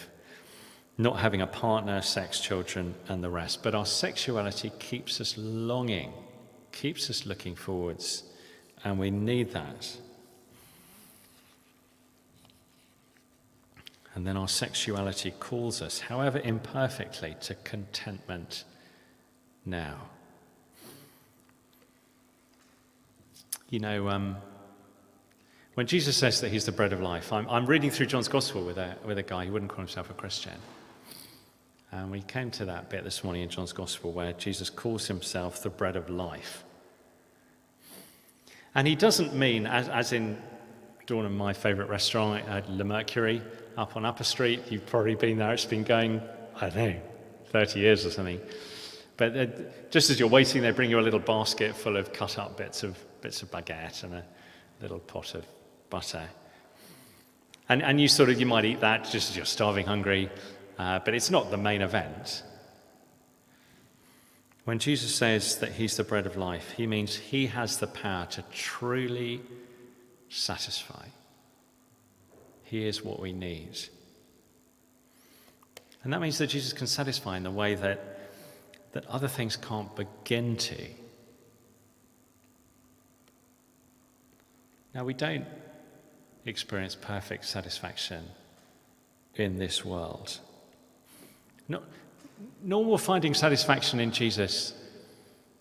not 0.98 1.20
having 1.20 1.40
a 1.40 1.46
partner, 1.46 2.02
sex, 2.02 2.40
children, 2.40 2.94
and 3.08 3.22
the 3.22 3.30
rest. 3.30 3.62
But 3.62 3.74
our 3.74 3.86
sexuality 3.86 4.72
keeps 4.80 5.20
us 5.20 5.36
longing, 5.38 6.12
keeps 6.72 7.08
us 7.08 7.24
looking 7.24 7.54
forwards, 7.54 8.24
and 8.84 8.98
we 8.98 9.10
need 9.10 9.52
that. 9.52 9.96
And 14.14 14.26
then 14.26 14.36
our 14.36 14.48
sexuality 14.48 15.30
calls 15.30 15.80
us, 15.80 16.00
however 16.00 16.40
imperfectly, 16.40 17.36
to 17.42 17.54
contentment 17.54 18.64
now. 19.64 19.96
You 23.70 23.78
know, 23.78 24.08
um, 24.10 24.36
when 25.74 25.86
Jesus 25.86 26.16
says 26.16 26.40
that 26.42 26.50
he's 26.50 26.66
the 26.66 26.72
bread 26.72 26.92
of 26.92 27.00
life, 27.00 27.32
I'm, 27.32 27.48
I'm 27.48 27.66
reading 27.66 27.90
through 27.90 28.06
John's 28.06 28.28
Gospel 28.28 28.64
with 28.64 28.76
a, 28.76 28.96
with 29.04 29.16
a 29.16 29.22
guy 29.22 29.46
who 29.46 29.52
wouldn't 29.52 29.70
call 29.70 29.78
himself 29.78 30.10
a 30.10 30.14
Christian. 30.14 30.52
And 31.90 32.10
we 32.10 32.22
came 32.22 32.50
to 32.52 32.66
that 32.66 32.90
bit 32.90 33.04
this 33.04 33.24
morning 33.24 33.42
in 33.42 33.48
John's 33.48 33.72
Gospel 33.72 34.12
where 34.12 34.32
Jesus 34.34 34.68
calls 34.68 35.06
himself 35.06 35.62
the 35.62 35.70
bread 35.70 35.96
of 35.96 36.10
life. 36.10 36.64
And 38.74 38.86
he 38.86 38.94
doesn't 38.94 39.34
mean, 39.34 39.66
as, 39.66 39.88
as 39.88 40.12
in 40.12 40.40
Dawn 41.06 41.26
and 41.26 41.36
my 41.36 41.52
favourite 41.52 41.90
restaurant, 41.90 42.48
uh, 42.48 42.62
Le 42.68 42.84
Mercury, 42.84 43.42
up 43.76 43.96
on 43.96 44.04
Upper 44.04 44.24
Street. 44.24 44.62
You've 44.70 44.86
probably 44.86 45.14
been 45.14 45.38
there. 45.38 45.52
It's 45.52 45.64
been 45.64 45.84
going, 45.84 46.20
I 46.56 46.68
don't 46.68 46.76
know, 46.76 47.00
30 47.46 47.80
years 47.80 48.04
or 48.04 48.10
something. 48.10 48.40
But 49.16 49.36
uh, 49.36 49.46
just 49.90 50.10
as 50.10 50.18
you're 50.18 50.28
waiting, 50.28 50.62
they 50.62 50.70
bring 50.70 50.90
you 50.90 50.98
a 50.98 51.02
little 51.02 51.20
basket 51.20 51.74
full 51.74 51.96
of 51.96 52.12
cut 52.12 52.38
up 52.38 52.56
bits 52.56 52.82
of, 52.82 52.98
bits 53.20 53.42
of 53.42 53.50
baguette 53.50 54.04
and 54.04 54.14
a 54.14 54.24
little 54.80 54.98
pot 54.98 55.34
of 55.34 55.44
butter. 55.92 56.26
And, 57.68 57.82
and 57.82 58.00
you 58.00 58.08
sort 58.08 58.30
of, 58.30 58.40
you 58.40 58.46
might 58.46 58.64
eat 58.64 58.80
that 58.80 59.04
just 59.04 59.30
as 59.30 59.36
you're 59.36 59.44
starving 59.44 59.86
hungry, 59.86 60.30
uh, 60.78 61.00
but 61.04 61.14
it's 61.14 61.30
not 61.30 61.50
the 61.50 61.58
main 61.58 61.82
event. 61.82 62.42
When 64.64 64.78
Jesus 64.78 65.14
says 65.14 65.58
that 65.58 65.72
he's 65.72 65.96
the 65.96 66.04
bread 66.04 66.26
of 66.26 66.36
life, 66.36 66.72
he 66.76 66.86
means 66.86 67.14
he 67.14 67.46
has 67.48 67.76
the 67.76 67.86
power 67.86 68.26
to 68.30 68.42
truly 68.52 69.42
satisfy. 70.30 71.06
He 72.64 72.86
is 72.86 73.04
what 73.04 73.20
we 73.20 73.32
need. 73.32 73.78
And 76.04 76.12
that 76.12 76.20
means 76.20 76.38
that 76.38 76.46
Jesus 76.46 76.72
can 76.72 76.86
satisfy 76.86 77.36
in 77.36 77.42
the 77.42 77.50
way 77.50 77.74
that, 77.74 78.18
that 78.92 79.04
other 79.06 79.28
things 79.28 79.56
can't 79.56 79.94
begin 79.94 80.56
to. 80.56 80.86
Now, 84.94 85.04
we 85.04 85.14
don't 85.14 85.46
experience 86.44 86.94
perfect 86.94 87.44
satisfaction 87.44 88.24
in 89.36 89.58
this 89.58 89.84
world. 89.84 90.38
No, 91.68 91.82
nor 92.62 92.84
will 92.84 92.98
finding 92.98 93.34
satisfaction 93.34 94.00
in 94.00 94.10
Jesus 94.10 94.74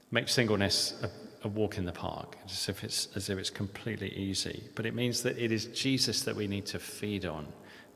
make 0.10 0.28
singleness 0.28 0.94
a, 1.04 1.48
a, 1.48 1.48
walk 1.48 1.78
in 1.78 1.86
the 1.86 1.92
park, 1.92 2.38
as 2.46 2.68
if, 2.68 2.84
it's, 2.84 3.08
as 3.16 3.30
if 3.30 3.38
it's 3.38 3.50
completely 3.50 4.10
easy. 4.10 4.64
But 4.76 4.86
it 4.86 4.94
means 4.94 5.24
that 5.24 5.38
it 5.38 5.52
is 5.52 5.66
Jesus 5.66 6.24
that 6.24 6.36
we 6.36 6.48
need 6.48 6.66
to 6.68 6.80
feed 6.80 7.26
on 7.26 7.48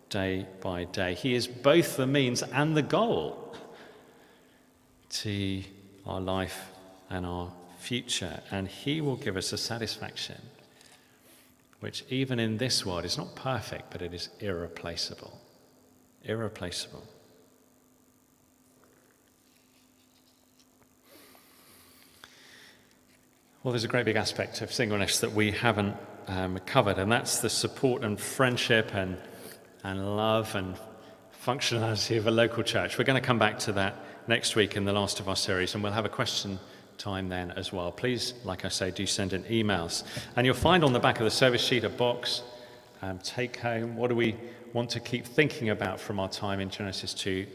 day 0.09 0.45
by 0.61 0.85
day. 0.85 1.15
He 1.15 1.33
is 1.33 1.47
both 1.47 1.97
the 1.97 2.07
means 2.07 2.41
and 2.41 2.77
the 2.77 2.81
goal 2.81 3.55
to 5.09 5.63
our 6.05 6.21
life 6.21 6.69
and 7.09 7.25
our 7.25 7.51
future, 7.79 8.41
and 8.51 8.67
He 8.67 9.01
will 9.01 9.17
give 9.17 9.37
us 9.37 9.51
a 9.51 9.57
satisfaction 9.57 10.41
which 11.85 12.03
even 12.09 12.39
in 12.39 12.57
this 12.57 12.83
world 12.83 13.05
is 13.05 13.15
not 13.15 13.35
perfect, 13.35 13.91
but 13.91 14.01
it 14.01 14.11
is 14.11 14.29
irreplaceable. 14.39 15.39
Irreplaceable. 16.23 17.03
Well, 23.61 23.71
there's 23.71 23.83
a 23.83 23.87
great 23.87 24.05
big 24.05 24.15
aspect 24.15 24.63
of 24.63 24.73
singleness 24.73 25.19
that 25.19 25.33
we 25.33 25.51
haven't 25.51 25.95
um, 26.27 26.57
covered, 26.65 26.97
and 26.97 27.11
that's 27.11 27.41
the 27.41 27.51
support 27.51 28.03
and 28.03 28.19
friendship 28.19 28.95
and, 28.95 29.15
and 29.83 30.17
love 30.17 30.55
and 30.55 30.75
functionality 31.45 32.17
of 32.17 32.25
a 32.25 32.31
local 32.31 32.63
church. 32.63 32.97
We're 32.97 33.03
going 33.03 33.21
to 33.21 33.27
come 33.27 33.37
back 33.37 33.59
to 33.59 33.73
that 33.73 33.93
next 34.27 34.55
week 34.55 34.75
in 34.75 34.85
the 34.85 34.93
last 34.93 35.19
of 35.19 35.29
our 35.29 35.35
series, 35.35 35.75
and 35.75 35.83
we'll 35.83 35.93
have 35.93 36.05
a 36.05 36.09
question 36.09 36.57
time 36.97 37.29
then 37.29 37.51
as 37.51 37.71
well. 37.71 37.91
Please, 37.91 38.33
like 38.43 38.65
I 38.65 38.69
say, 38.69 38.91
do 38.91 39.05
send 39.05 39.33
in 39.33 39.43
emails. 39.43 40.03
And 40.35 40.45
you'll 40.45 40.55
find 40.55 40.83
on 40.83 40.93
the 40.93 40.99
back 40.99 41.19
of 41.19 41.25
the 41.25 41.31
service 41.31 41.61
sheet 41.61 41.83
a 41.83 41.89
box, 41.89 42.43
um, 43.01 43.19
take 43.19 43.57
home. 43.57 43.95
What 43.95 44.09
do 44.09 44.15
we 44.15 44.35
want 44.73 44.89
to 44.91 44.99
keep 44.99 45.25
thinking 45.25 45.69
about 45.69 45.99
from 45.99 46.19
our 46.19 46.29
time 46.29 46.59
in 46.59 46.69
Genesis 46.69 47.13
2 47.13 47.45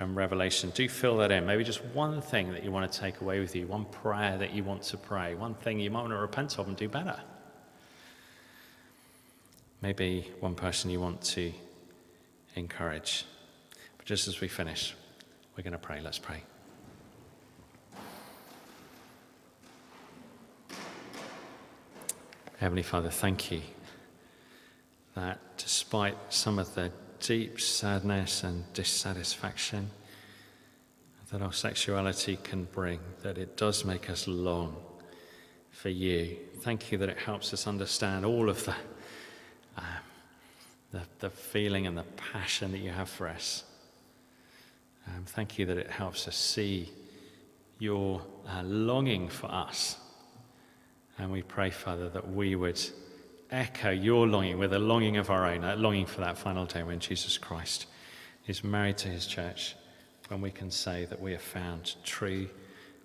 and 0.00 0.16
Revelation? 0.16 0.70
Do 0.70 0.88
fill 0.88 1.16
that 1.18 1.32
in. 1.32 1.46
Maybe 1.46 1.64
just 1.64 1.84
one 1.86 2.20
thing 2.20 2.52
that 2.52 2.64
you 2.64 2.72
want 2.72 2.90
to 2.90 2.98
take 2.98 3.20
away 3.20 3.40
with 3.40 3.54
you, 3.54 3.66
one 3.66 3.84
prayer 3.86 4.36
that 4.38 4.52
you 4.52 4.64
want 4.64 4.82
to 4.84 4.96
pray, 4.96 5.34
one 5.34 5.54
thing 5.54 5.80
you 5.80 5.90
might 5.90 6.02
want 6.02 6.12
to 6.12 6.18
repent 6.18 6.58
of 6.58 6.68
and 6.68 6.76
do 6.76 6.88
better. 6.88 7.18
Maybe 9.82 10.30
one 10.40 10.54
person 10.54 10.90
you 10.90 11.00
want 11.00 11.20
to 11.22 11.52
encourage. 12.54 13.26
But 13.98 14.06
just 14.06 14.28
as 14.28 14.40
we 14.40 14.48
finish, 14.48 14.94
we're 15.56 15.62
going 15.62 15.72
to 15.72 15.78
pray. 15.78 16.00
Let's 16.00 16.18
pray. 16.18 16.42
Heavenly 22.58 22.84
Father, 22.84 23.10
thank 23.10 23.50
you 23.50 23.62
that 25.16 25.38
despite 25.56 26.16
some 26.28 26.58
of 26.60 26.72
the 26.74 26.92
deep 27.18 27.60
sadness 27.60 28.44
and 28.44 28.72
dissatisfaction 28.74 29.90
that 31.32 31.42
our 31.42 31.52
sexuality 31.52 32.38
can 32.44 32.64
bring, 32.64 33.00
that 33.22 33.38
it 33.38 33.56
does 33.56 33.84
make 33.84 34.08
us 34.08 34.28
long 34.28 34.76
for 35.70 35.88
you. 35.88 36.36
Thank 36.60 36.92
you 36.92 36.98
that 36.98 37.08
it 37.08 37.18
helps 37.18 37.52
us 37.52 37.66
understand 37.66 38.24
all 38.24 38.48
of 38.48 38.64
the, 38.64 38.74
uh, 39.76 39.82
the, 40.92 41.02
the 41.18 41.30
feeling 41.30 41.88
and 41.88 41.98
the 41.98 42.04
passion 42.16 42.70
that 42.70 42.78
you 42.78 42.90
have 42.90 43.08
for 43.08 43.26
us. 43.26 43.64
Um, 45.08 45.24
thank 45.26 45.58
you 45.58 45.66
that 45.66 45.76
it 45.76 45.90
helps 45.90 46.28
us 46.28 46.36
see 46.36 46.92
your 47.80 48.22
uh, 48.48 48.62
longing 48.62 49.28
for 49.28 49.50
us. 49.50 49.96
And 51.18 51.30
we 51.30 51.42
pray, 51.42 51.70
Father, 51.70 52.08
that 52.10 52.32
we 52.32 52.56
would 52.56 52.80
echo 53.50 53.90
your 53.90 54.26
longing 54.26 54.58
with 54.58 54.72
a 54.72 54.78
longing 54.78 55.16
of 55.16 55.30
our 55.30 55.46
own, 55.46 55.62
a 55.62 55.76
longing 55.76 56.06
for 56.06 56.20
that 56.20 56.36
final 56.36 56.66
day 56.66 56.82
when 56.82 56.98
Jesus 56.98 57.38
Christ 57.38 57.86
is 58.46 58.64
married 58.64 58.98
to 58.98 59.08
his 59.08 59.26
church, 59.26 59.76
when 60.28 60.40
we 60.40 60.50
can 60.50 60.70
say 60.70 61.04
that 61.06 61.20
we 61.20 61.32
have 61.32 61.42
found 61.42 61.94
true 62.04 62.48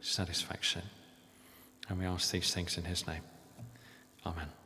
satisfaction. 0.01 0.81
And 1.87 1.99
we 1.99 2.05
ask 2.05 2.31
these 2.31 2.53
things 2.53 2.77
in 2.77 2.83
his 2.83 3.07
name. 3.07 3.21
Amen. 4.25 4.58